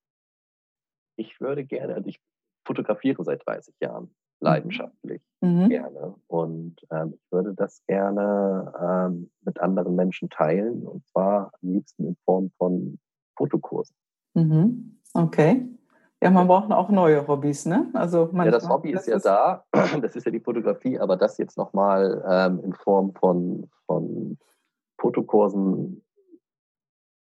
ich 1.18 1.40
würde 1.40 1.66
gerne, 1.66 1.96
also 1.96 2.08
ich 2.08 2.20
fotografiere 2.66 3.24
seit 3.24 3.46
30 3.46 3.76
Jahren 3.82 4.06
mhm. 4.06 4.10
leidenschaftlich 4.40 5.22
mhm. 5.42 5.70
gerne 5.70 6.16
und 6.28 6.78
ähm, 6.92 7.14
ich 7.16 7.32
würde 7.32 7.54
das 7.54 7.84
gerne 7.86 8.74
ähm, 8.82 9.32
mit 9.42 9.60
anderen 9.60 9.96
Menschen 9.96 10.30
teilen 10.30 10.88
und 10.88 11.06
zwar 11.08 11.52
am 11.62 11.74
liebsten 11.74 12.08
in 12.08 12.16
Form 12.26 12.52
von 12.58 13.00
Fotokursen. 13.38 13.96
Mhm. 14.34 15.02
Okay. 15.14 15.68
Ja, 16.22 16.30
man 16.32 16.48
braucht 16.48 16.70
auch 16.72 16.90
neue 16.90 17.26
Hobbys, 17.28 17.66
ne? 17.66 17.90
Also 17.94 18.30
ja, 18.34 18.52
das 18.52 18.68
Hobby 18.68 18.92
ist 18.92 19.08
ja 19.08 19.16
ist 19.16 19.26
da, 19.26 19.64
das 20.02 20.16
ist 20.16 20.26
ja 20.26 20.32
die 20.32 20.42
Fotografie, 20.42 21.00
aber 21.00 21.16
das 21.16 21.38
jetzt 21.38 21.58
nochmal 21.58 22.24
ähm, 22.30 22.60
in 22.64 22.74
Form 22.74 23.14
von, 23.14 23.70
von 23.86 24.38
Fotokursen 25.00 26.04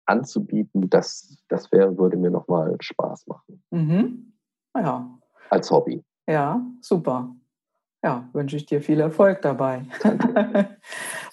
anzubieten, 0.07 0.89
das, 0.89 1.37
das 1.49 1.73
wäre, 1.73 1.99
würde 1.99 2.17
mir 2.17 2.31
nochmal 2.31 2.77
Spaß 2.79 3.27
machen. 3.27 3.63
Mhm. 3.71 4.33
Ja. 4.77 5.11
Als 5.51 5.71
Hobby. 5.71 6.05
Ja, 6.29 6.65
super. 6.81 7.35
Ja, 8.05 8.29
wünsche 8.33 8.57
ich 8.57 8.67
dir 8.67 8.81
viel 8.83 9.01
Erfolg 9.01 9.43
dabei. 9.43 9.85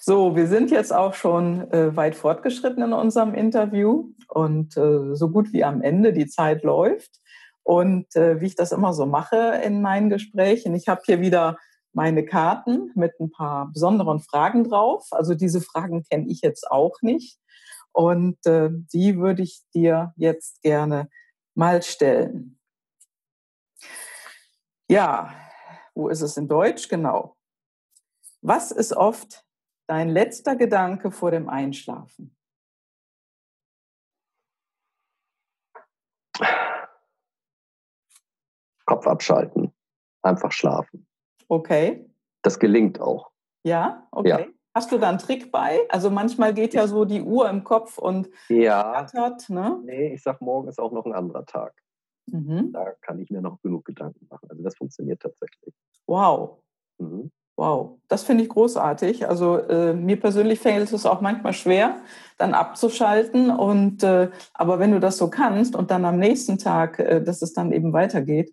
so, 0.00 0.34
wir 0.34 0.48
sind 0.48 0.72
jetzt 0.72 0.92
auch 0.92 1.14
schon 1.14 1.70
äh, 1.70 1.94
weit 1.94 2.16
fortgeschritten 2.16 2.82
in 2.82 2.92
unserem 2.92 3.34
Interview 3.34 4.08
und 4.28 4.76
äh, 4.76 5.14
so 5.14 5.30
gut 5.30 5.52
wie 5.52 5.62
am 5.62 5.82
Ende. 5.82 6.12
Die 6.12 6.26
Zeit 6.26 6.64
läuft. 6.64 7.20
Und 7.64 8.14
äh, 8.14 8.40
wie 8.40 8.46
ich 8.46 8.54
das 8.54 8.72
immer 8.72 8.92
so 8.92 9.06
mache 9.06 9.60
in 9.64 9.82
meinen 9.82 10.10
Gesprächen, 10.10 10.74
ich 10.74 10.86
habe 10.86 11.02
hier 11.04 11.20
wieder 11.20 11.58
meine 11.92 12.24
Karten 12.24 12.92
mit 12.94 13.18
ein 13.20 13.30
paar 13.30 13.70
besonderen 13.72 14.20
Fragen 14.20 14.64
drauf. 14.64 15.08
Also 15.10 15.34
diese 15.34 15.60
Fragen 15.60 16.04
kenne 16.04 16.26
ich 16.28 16.42
jetzt 16.42 16.70
auch 16.70 17.00
nicht. 17.00 17.38
Und 17.92 18.44
äh, 18.46 18.70
die 18.70 19.18
würde 19.18 19.42
ich 19.42 19.62
dir 19.74 20.12
jetzt 20.16 20.60
gerne 20.62 21.08
mal 21.54 21.82
stellen. 21.82 22.58
Ja, 24.88 25.32
wo 25.94 26.08
ist 26.08 26.20
es 26.20 26.36
in 26.36 26.48
Deutsch? 26.48 26.88
Genau. 26.88 27.36
Was 28.42 28.72
ist 28.72 28.92
oft 28.92 29.44
dein 29.86 30.10
letzter 30.10 30.56
Gedanke 30.56 31.10
vor 31.10 31.30
dem 31.30 31.48
Einschlafen? 31.48 32.36
Kopf 38.86 39.06
abschalten, 39.06 39.72
einfach 40.22 40.52
schlafen. 40.52 41.06
Okay. 41.48 42.10
Das 42.42 42.58
gelingt 42.58 43.00
auch. 43.00 43.30
Ja, 43.64 44.06
okay. 44.10 44.28
Ja. 44.28 44.46
Hast 44.76 44.90
du 44.90 44.98
da 44.98 45.08
einen 45.08 45.18
Trick 45.18 45.52
bei? 45.52 45.88
Also 45.88 46.10
manchmal 46.10 46.52
geht 46.52 46.74
ja 46.74 46.88
so 46.88 47.04
die 47.04 47.22
Uhr 47.22 47.48
im 47.48 47.62
Kopf 47.62 47.96
und 47.96 48.28
ja. 48.48 49.06
Hat, 49.14 49.48
ne? 49.48 49.80
Nee, 49.84 50.14
ich 50.14 50.22
sag, 50.22 50.40
morgen 50.40 50.68
ist 50.68 50.80
auch 50.80 50.90
noch 50.90 51.06
ein 51.06 51.12
anderer 51.12 51.46
Tag. 51.46 51.72
Mhm. 52.26 52.72
Da 52.72 52.92
kann 53.00 53.20
ich 53.20 53.30
mir 53.30 53.40
noch 53.40 53.60
genug 53.62 53.84
Gedanken 53.84 54.26
machen. 54.28 54.50
Also 54.50 54.62
das 54.62 54.76
funktioniert 54.76 55.20
tatsächlich. 55.22 55.74
Wow. 56.06 56.58
Mhm. 56.98 57.30
Wow, 57.56 57.98
das 58.08 58.24
finde 58.24 58.42
ich 58.42 58.50
großartig. 58.50 59.28
Also 59.28 59.58
äh, 59.58 59.94
mir 59.94 60.18
persönlich 60.18 60.58
fällt 60.58 60.92
es 60.92 61.06
auch 61.06 61.20
manchmal 61.20 61.52
schwer, 61.52 61.96
dann 62.36 62.52
abzuschalten. 62.52 63.50
Und 63.50 64.02
äh, 64.02 64.30
aber 64.54 64.80
wenn 64.80 64.90
du 64.90 64.98
das 64.98 65.18
so 65.18 65.30
kannst 65.30 65.76
und 65.76 65.90
dann 65.92 66.04
am 66.04 66.18
nächsten 66.18 66.58
Tag, 66.58 66.98
äh, 66.98 67.22
dass 67.22 67.42
es 67.42 67.52
dann 67.52 67.70
eben 67.70 67.92
weitergeht, 67.92 68.52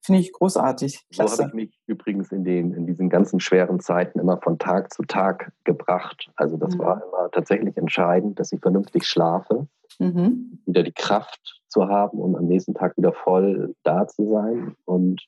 finde 0.00 0.22
ich 0.22 0.32
großartig. 0.32 1.04
Klasse. 1.12 1.36
So 1.36 1.42
habe 1.42 1.50
ich 1.50 1.54
mich 1.54 1.80
übrigens 1.86 2.32
in 2.32 2.42
den 2.42 2.72
in 2.72 2.86
diesen 2.86 3.10
ganzen 3.10 3.38
schweren 3.38 3.80
Zeiten 3.80 4.18
immer 4.18 4.38
von 4.38 4.58
Tag 4.58 4.94
zu 4.94 5.02
Tag 5.02 5.52
gebracht. 5.64 6.30
Also 6.36 6.56
das 6.56 6.74
mhm. 6.74 6.78
war 6.78 7.02
immer 7.02 7.30
tatsächlich 7.30 7.76
entscheidend, 7.76 8.40
dass 8.40 8.50
ich 8.52 8.60
vernünftig 8.60 9.06
schlafe, 9.06 9.66
mhm. 9.98 10.58
wieder 10.64 10.82
die 10.82 10.92
Kraft 10.92 11.60
zu 11.68 11.86
haben, 11.88 12.18
um 12.18 12.34
am 12.34 12.46
nächsten 12.46 12.72
Tag 12.72 12.96
wieder 12.96 13.12
voll 13.12 13.74
da 13.82 14.06
zu 14.06 14.30
sein 14.30 14.74
und 14.86 15.20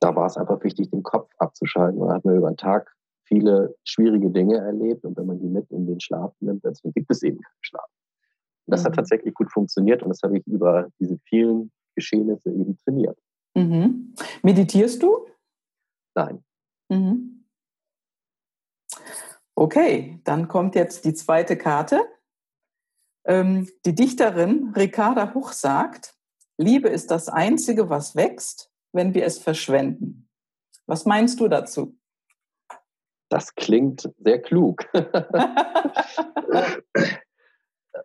da 0.00 0.14
war 0.14 0.26
es 0.26 0.36
einfach 0.36 0.62
wichtig, 0.62 0.90
den 0.90 1.02
Kopf 1.02 1.30
abzuschalten. 1.38 1.98
Man 2.00 2.10
hat 2.10 2.24
mir 2.24 2.34
über 2.34 2.50
den 2.50 2.56
Tag 2.56 2.94
viele 3.24 3.74
schwierige 3.84 4.30
Dinge 4.30 4.58
erlebt 4.58 5.04
und 5.04 5.16
wenn 5.16 5.26
man 5.26 5.38
die 5.40 5.48
mit 5.48 5.70
in 5.70 5.86
den 5.86 6.00
Schlaf 6.00 6.32
nimmt, 6.40 6.64
dann 6.64 6.74
gibt 6.94 7.10
es 7.10 7.22
eben 7.22 7.40
keinen 7.40 7.62
Schlaf. 7.62 7.88
Und 8.66 8.72
das 8.72 8.82
mhm. 8.82 8.86
hat 8.86 8.94
tatsächlich 8.96 9.34
gut 9.34 9.50
funktioniert 9.50 10.02
und 10.02 10.10
das 10.10 10.22
habe 10.22 10.38
ich 10.38 10.46
über 10.46 10.88
diese 11.00 11.18
vielen 11.28 11.72
Geschehnisse 11.94 12.50
eben 12.50 12.76
trainiert. 12.78 13.18
Mhm. 13.54 14.14
Meditierst 14.42 15.02
du? 15.02 15.26
Nein. 16.14 16.44
Mhm. 16.88 17.44
Okay, 19.54 20.20
dann 20.24 20.48
kommt 20.48 20.74
jetzt 20.74 21.04
die 21.04 21.14
zweite 21.14 21.56
Karte. 21.56 22.00
Ähm, 23.24 23.68
die 23.84 23.94
Dichterin 23.94 24.72
Ricarda 24.76 25.34
Huch 25.34 25.52
sagt, 25.52 26.14
Liebe 26.58 26.88
ist 26.88 27.10
das 27.10 27.28
Einzige, 27.28 27.88
was 27.88 28.14
wächst, 28.14 28.70
wenn 28.96 29.14
wir 29.14 29.24
es 29.24 29.38
verschwenden. 29.38 30.28
Was 30.86 31.04
meinst 31.06 31.38
du 31.40 31.48
dazu? 31.48 31.96
Das 33.28 33.54
klingt 33.54 34.12
sehr 34.18 34.40
klug. 34.40 34.84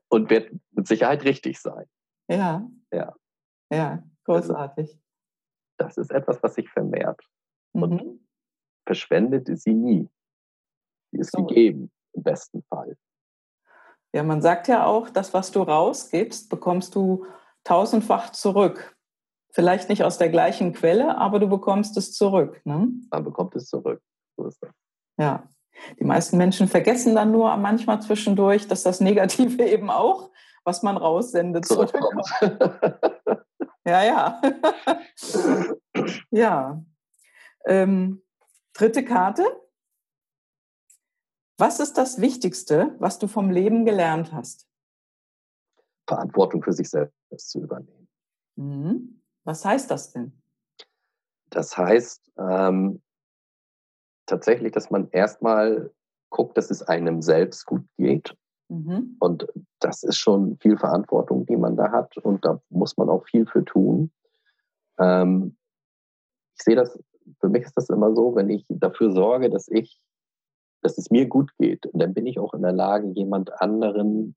Und 0.10 0.30
wird 0.30 0.52
mit 0.72 0.88
Sicherheit 0.88 1.24
richtig 1.24 1.60
sein. 1.60 1.86
Ja. 2.30 2.70
Ja. 2.92 3.16
Ja, 3.72 4.04
großartig. 4.26 5.00
Das 5.78 5.98
ist 5.98 6.12
etwas, 6.12 6.44
was 6.44 6.56
sich 6.56 6.70
vermehrt. 6.70 7.22
Mhm. 7.74 7.84
Und 7.84 8.28
verschwendet 8.86 9.48
ist 9.50 9.64
sie 9.64 9.74
nie. 9.74 10.10
Sie 11.12 11.20
ist 11.20 11.32
so. 11.32 11.46
gegeben, 11.46 11.92
im 12.14 12.24
besten 12.24 12.64
Fall. 12.64 12.98
Ja, 14.14 14.24
man 14.24 14.42
sagt 14.42 14.68
ja 14.68 14.86
auch, 14.86 15.10
das, 15.10 15.34
was 15.34 15.52
du 15.52 15.62
rausgibst, 15.62 16.50
bekommst 16.50 16.96
du 16.96 17.26
tausendfach 17.64 18.32
zurück. 18.32 18.98
Vielleicht 19.54 19.90
nicht 19.90 20.04
aus 20.04 20.18
der 20.18 20.30
gleichen 20.30 20.74
Quelle, 20.74 21.18
aber 21.18 21.40
du 21.40 21.48
bekommst 21.48 21.98
es 21.98 22.14
zurück. 22.14 22.62
Ne? 22.66 22.90
Man 23.10 23.24
bekommt 23.24 23.56
es 23.56 23.68
zurück. 23.68 24.02
So 24.38 24.48
ist 24.48 24.62
das. 24.64 24.72
Ja. 25.18 25.48
Die 26.00 26.04
meisten 26.04 26.38
Menschen 26.38 26.68
vergessen 26.68 27.16
dann 27.16 27.32
nur 27.32 27.56
manchmal 27.58 28.02
zwischendurch, 28.02 28.68
dass 28.68 28.84
das 28.84 29.02
Negative 29.02 29.64
eben 29.68 29.90
auch, 29.90 30.32
was 30.64 30.84
man 30.84 30.98
raussendet, 30.98 31.66
zurückkommt. 31.66 32.26
ja, 33.86 34.04
ja. 34.04 34.42
ja. 36.32 36.84
Ähm, 37.66 38.22
dritte 38.74 39.04
Karte. 39.04 39.44
Was 41.58 41.80
ist 41.80 41.98
das 41.98 42.22
Wichtigste, 42.22 42.96
was 43.00 43.20
du 43.20 43.28
vom 43.28 43.52
Leben 43.52 43.86
gelernt 43.86 44.32
hast? 44.32 44.68
Verantwortung 46.08 46.64
für 46.64 46.74
sich 46.74 46.90
selbst 46.90 47.50
zu 47.50 47.60
übernehmen. 47.60 48.08
Mhm. 48.56 49.21
Was 49.44 49.66
heißt 49.66 49.90
das 49.90 50.12
denn? 50.12 50.34
Das 51.50 51.78
heißt 51.78 52.32
ähm, 52.38 53.02
tatsächlich, 54.26 54.72
dass 54.72 54.90
man 54.90 55.10
erstmal 55.12 55.92
guckt, 56.30 56.58
dass 56.58 56.72
es 56.72 56.82
einem 56.84 57.22
selbst 57.22 57.66
gut 57.66 57.84
geht. 57.98 58.36
Mhm. 58.70 59.18
Und 59.20 59.48
das 59.80 60.04
ist 60.04 60.18
schon 60.18 60.58
viel 60.58 60.78
Verantwortung, 60.78 61.46
die 61.46 61.58
man 61.58 61.76
da 61.76 61.92
hat. 61.92 62.18
Und 62.18 62.46
da 62.46 62.62
muss 62.70 62.96
man 62.98 63.10
auch 63.10 63.26
viel 63.26 63.46
für 63.46 63.66
tun. 63.66 64.12
Ähm, 64.98 65.58
ich 66.56 66.64
sehe 66.64 66.76
das, 66.76 66.98
für 67.40 67.50
mich 67.50 67.64
ist 67.64 67.76
das 67.76 67.90
immer 67.90 68.16
so, 68.16 68.36
wenn 68.36 68.50
ich 68.50 68.66
dafür 68.70 69.12
sorge, 69.12 69.50
dass 69.50 69.68
ich, 69.68 70.00
dass 70.82 70.98
es 70.98 71.10
mir 71.10 71.28
gut 71.28 71.52
geht, 71.58 71.90
dann 71.94 72.14
bin 72.14 72.26
ich 72.26 72.40
auch 72.40 72.54
in 72.54 72.62
der 72.62 72.72
Lage, 72.72 73.08
jemand 73.08 73.62
anderen 73.62 74.36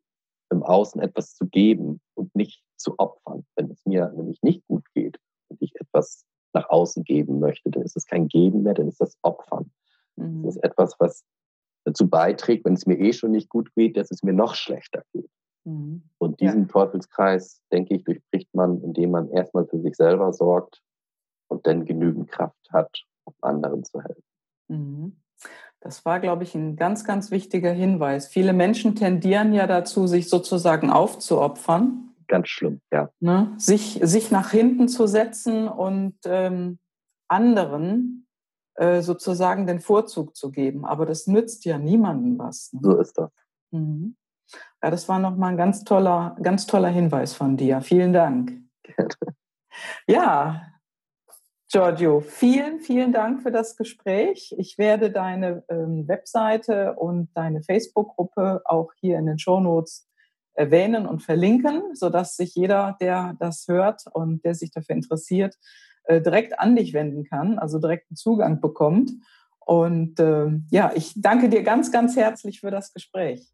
im 0.55 0.63
Außen 0.63 1.01
etwas 1.01 1.35
zu 1.35 1.47
geben 1.47 2.01
und 2.15 2.35
nicht 2.35 2.63
zu 2.77 2.95
opfern. 2.99 3.45
Wenn 3.57 3.71
es 3.71 3.85
mir 3.85 4.11
nämlich 4.17 4.43
nicht 4.43 4.67
gut 4.67 4.85
geht 4.95 5.19
und 5.49 5.61
ich 5.61 5.75
etwas 5.81 6.25
nach 6.53 6.69
außen 6.71 7.05
geben 7.05 7.41
möchte, 7.41 7.71
dann 7.71 7.83
ist 7.83 7.97
es 7.97 8.07
kein 8.07 8.29
Geben 8.29 8.63
mehr, 8.63 8.75
dann 8.75 8.89
ist 8.89 9.01
das 9.01 9.17
Opfern. 9.23 9.71
Mhm. 10.17 10.45
Das 10.45 10.57
ist 10.57 10.63
etwas, 10.65 10.95
was 10.99 11.25
dazu 11.85 12.09
beiträgt, 12.09 12.65
wenn 12.65 12.75
es 12.75 12.87
mir 12.87 12.99
eh 12.99 13.13
schon 13.13 13.33
nicht 13.33 13.49
gut 13.49 13.75
geht, 13.75 13.97
dass 13.97 14.11
es 14.11 14.23
mir 14.23 14.33
noch 14.33 14.55
schlechter 14.55 15.03
geht. 15.13 15.31
Mhm. 15.65 16.03
Und 16.19 16.41
diesen 16.41 16.63
ja. 16.63 16.69
Teufelskreis, 16.69 17.61
denke 17.73 17.97
ich, 17.97 18.05
durchbricht 18.05 18.55
man, 18.55 18.83
indem 18.83 19.11
man 19.11 19.31
erstmal 19.31 19.67
für 19.67 19.81
sich 19.81 19.97
selber 19.97 20.33
sorgt 20.33 20.83
und 21.49 21.67
dann 21.67 21.85
genügend 21.85 22.31
Kraft 22.31 22.71
hat, 22.71 23.05
um 23.25 23.35
anderen 23.41 23.85
zu 23.85 24.01
helfen. 24.01 24.23
Mhm. 24.69 25.17
Das 25.85 26.07
war, 26.07 26.19
glaube 26.19 26.45
ich, 26.45 26.55
ein 26.55 26.77
ganz, 26.77 27.05
ganz 27.05 27.31
wichtiger 27.31 27.71
Hinweis. 27.71 28.27
Viele 28.27 28.55
Menschen 28.55 28.95
tendieren 28.95 29.53
ja 29.53 29.67
dazu, 29.67 30.07
sich 30.07 30.31
sozusagen 30.31 30.89
aufzuopfern. 30.89 32.15
Ganz 32.27 32.49
schlimm, 32.49 32.81
ja. 32.91 33.11
Ne? 33.21 33.53
Sich, 33.59 34.01
sich 34.03 34.31
nach 34.31 34.51
hinten 34.51 34.89
zu 34.89 35.07
setzen 35.07 35.69
und 35.69 36.15
ähm, 36.25 36.79
anderen 37.29 38.27
äh, 38.77 39.03
sozusagen 39.03 39.67
den 39.67 39.79
Vorzug 39.79 40.35
zu 40.35 40.51
geben. 40.51 40.87
Aber 40.87 41.05
das 41.05 41.27
nützt 41.27 41.67
ja 41.67 41.77
niemandem 41.77 42.39
was. 42.39 42.73
Ne? 42.73 42.81
So 42.83 42.99
ist 42.99 43.19
das. 43.19 43.31
Mhm. 43.71 44.17
Ja, 44.83 44.91
das 44.91 45.07
war 45.07 45.19
nochmal 45.19 45.51
ein 45.51 45.59
ganz 45.59 45.85
toller, 45.85 46.35
ganz 46.43 46.67
toller 46.67 46.89
Hinweis 46.89 47.35
von 47.35 47.59
dir. 47.59 47.83
Vielen 47.83 48.15
Dank. 48.15 48.59
Gerne. 48.85 49.15
Ja, 50.07 50.63
Giorgio, 51.75 52.21
vielen, 52.21 52.79
vielen 52.79 53.13
Dank 53.13 53.43
für 53.43 53.51
das 53.51 53.77
Gespräch. 53.77 54.55
Ich 54.59 54.79
werde 54.79 55.11
deine 55.11 55.65
ähm, 55.69 56.07
Webseite 56.07 56.95
und 56.95 57.31
deine 57.35 57.65
Facebook-Gruppe 57.65 58.63
auch 58.65 58.93
hier 59.01 59.19
in 59.19 59.27
den 59.27 59.41
Shownotes 59.41 60.09
erwähnen 60.53 61.05
und 61.05 61.25
verlinken, 61.25 61.97
sodass 61.97 62.37
sich 62.37 62.55
jeder, 62.55 62.97
der 63.01 63.35
das 63.41 63.67
hört 63.67 64.05
und 64.13 64.45
der 64.45 64.55
sich 64.55 64.71
dafür 64.71 64.95
interessiert, 64.95 65.57
äh, 66.05 66.21
direkt 66.21 66.61
an 66.61 66.77
dich 66.77 66.93
wenden 66.93 67.25
kann, 67.25 67.59
also 67.59 67.81
direkten 67.81 68.15
Zugang 68.15 68.61
bekommt. 68.61 69.11
Und 69.59 70.21
äh, 70.21 70.51
ja, 70.71 70.93
ich 70.95 71.15
danke 71.17 71.49
dir 71.49 71.65
ganz, 71.65 71.91
ganz 71.91 72.15
herzlich 72.15 72.61
für 72.61 72.71
das 72.71 72.93
Gespräch. 72.93 73.53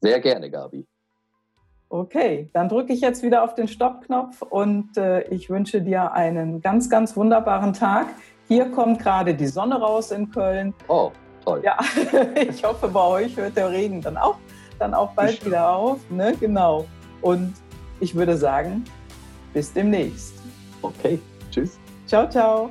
Sehr 0.00 0.20
gerne, 0.20 0.50
Gabi. 0.50 0.88
Okay, 1.90 2.50
dann 2.52 2.68
drücke 2.68 2.92
ich 2.92 3.00
jetzt 3.00 3.22
wieder 3.22 3.42
auf 3.42 3.54
den 3.54 3.66
Stoppknopf 3.66 4.42
und 4.42 4.98
äh, 4.98 5.22
ich 5.28 5.48
wünsche 5.48 5.80
dir 5.80 6.12
einen 6.12 6.60
ganz, 6.60 6.90
ganz 6.90 7.16
wunderbaren 7.16 7.72
Tag. 7.72 8.08
Hier 8.46 8.70
kommt 8.70 8.98
gerade 8.98 9.34
die 9.34 9.46
Sonne 9.46 9.80
raus 9.80 10.10
in 10.10 10.30
Köln. 10.30 10.74
Oh, 10.88 11.10
toll. 11.44 11.62
Ja, 11.64 11.78
ich 12.48 12.62
hoffe, 12.62 12.88
bei 12.88 13.04
euch 13.04 13.36
hört 13.36 13.56
der 13.56 13.70
Regen 13.70 14.02
dann 14.02 14.18
auch, 14.18 14.36
dann 14.78 14.92
auch 14.92 15.12
bald 15.12 15.34
ich 15.34 15.46
wieder 15.46 15.70
auf. 15.70 15.98
Ne? 16.10 16.34
Genau. 16.38 16.86
Und 17.22 17.54
ich 18.00 18.14
würde 18.14 18.36
sagen, 18.36 18.84
bis 19.54 19.72
demnächst. 19.72 20.34
Okay, 20.82 21.18
tschüss. 21.50 21.78
Ciao, 22.06 22.28
ciao. 22.28 22.70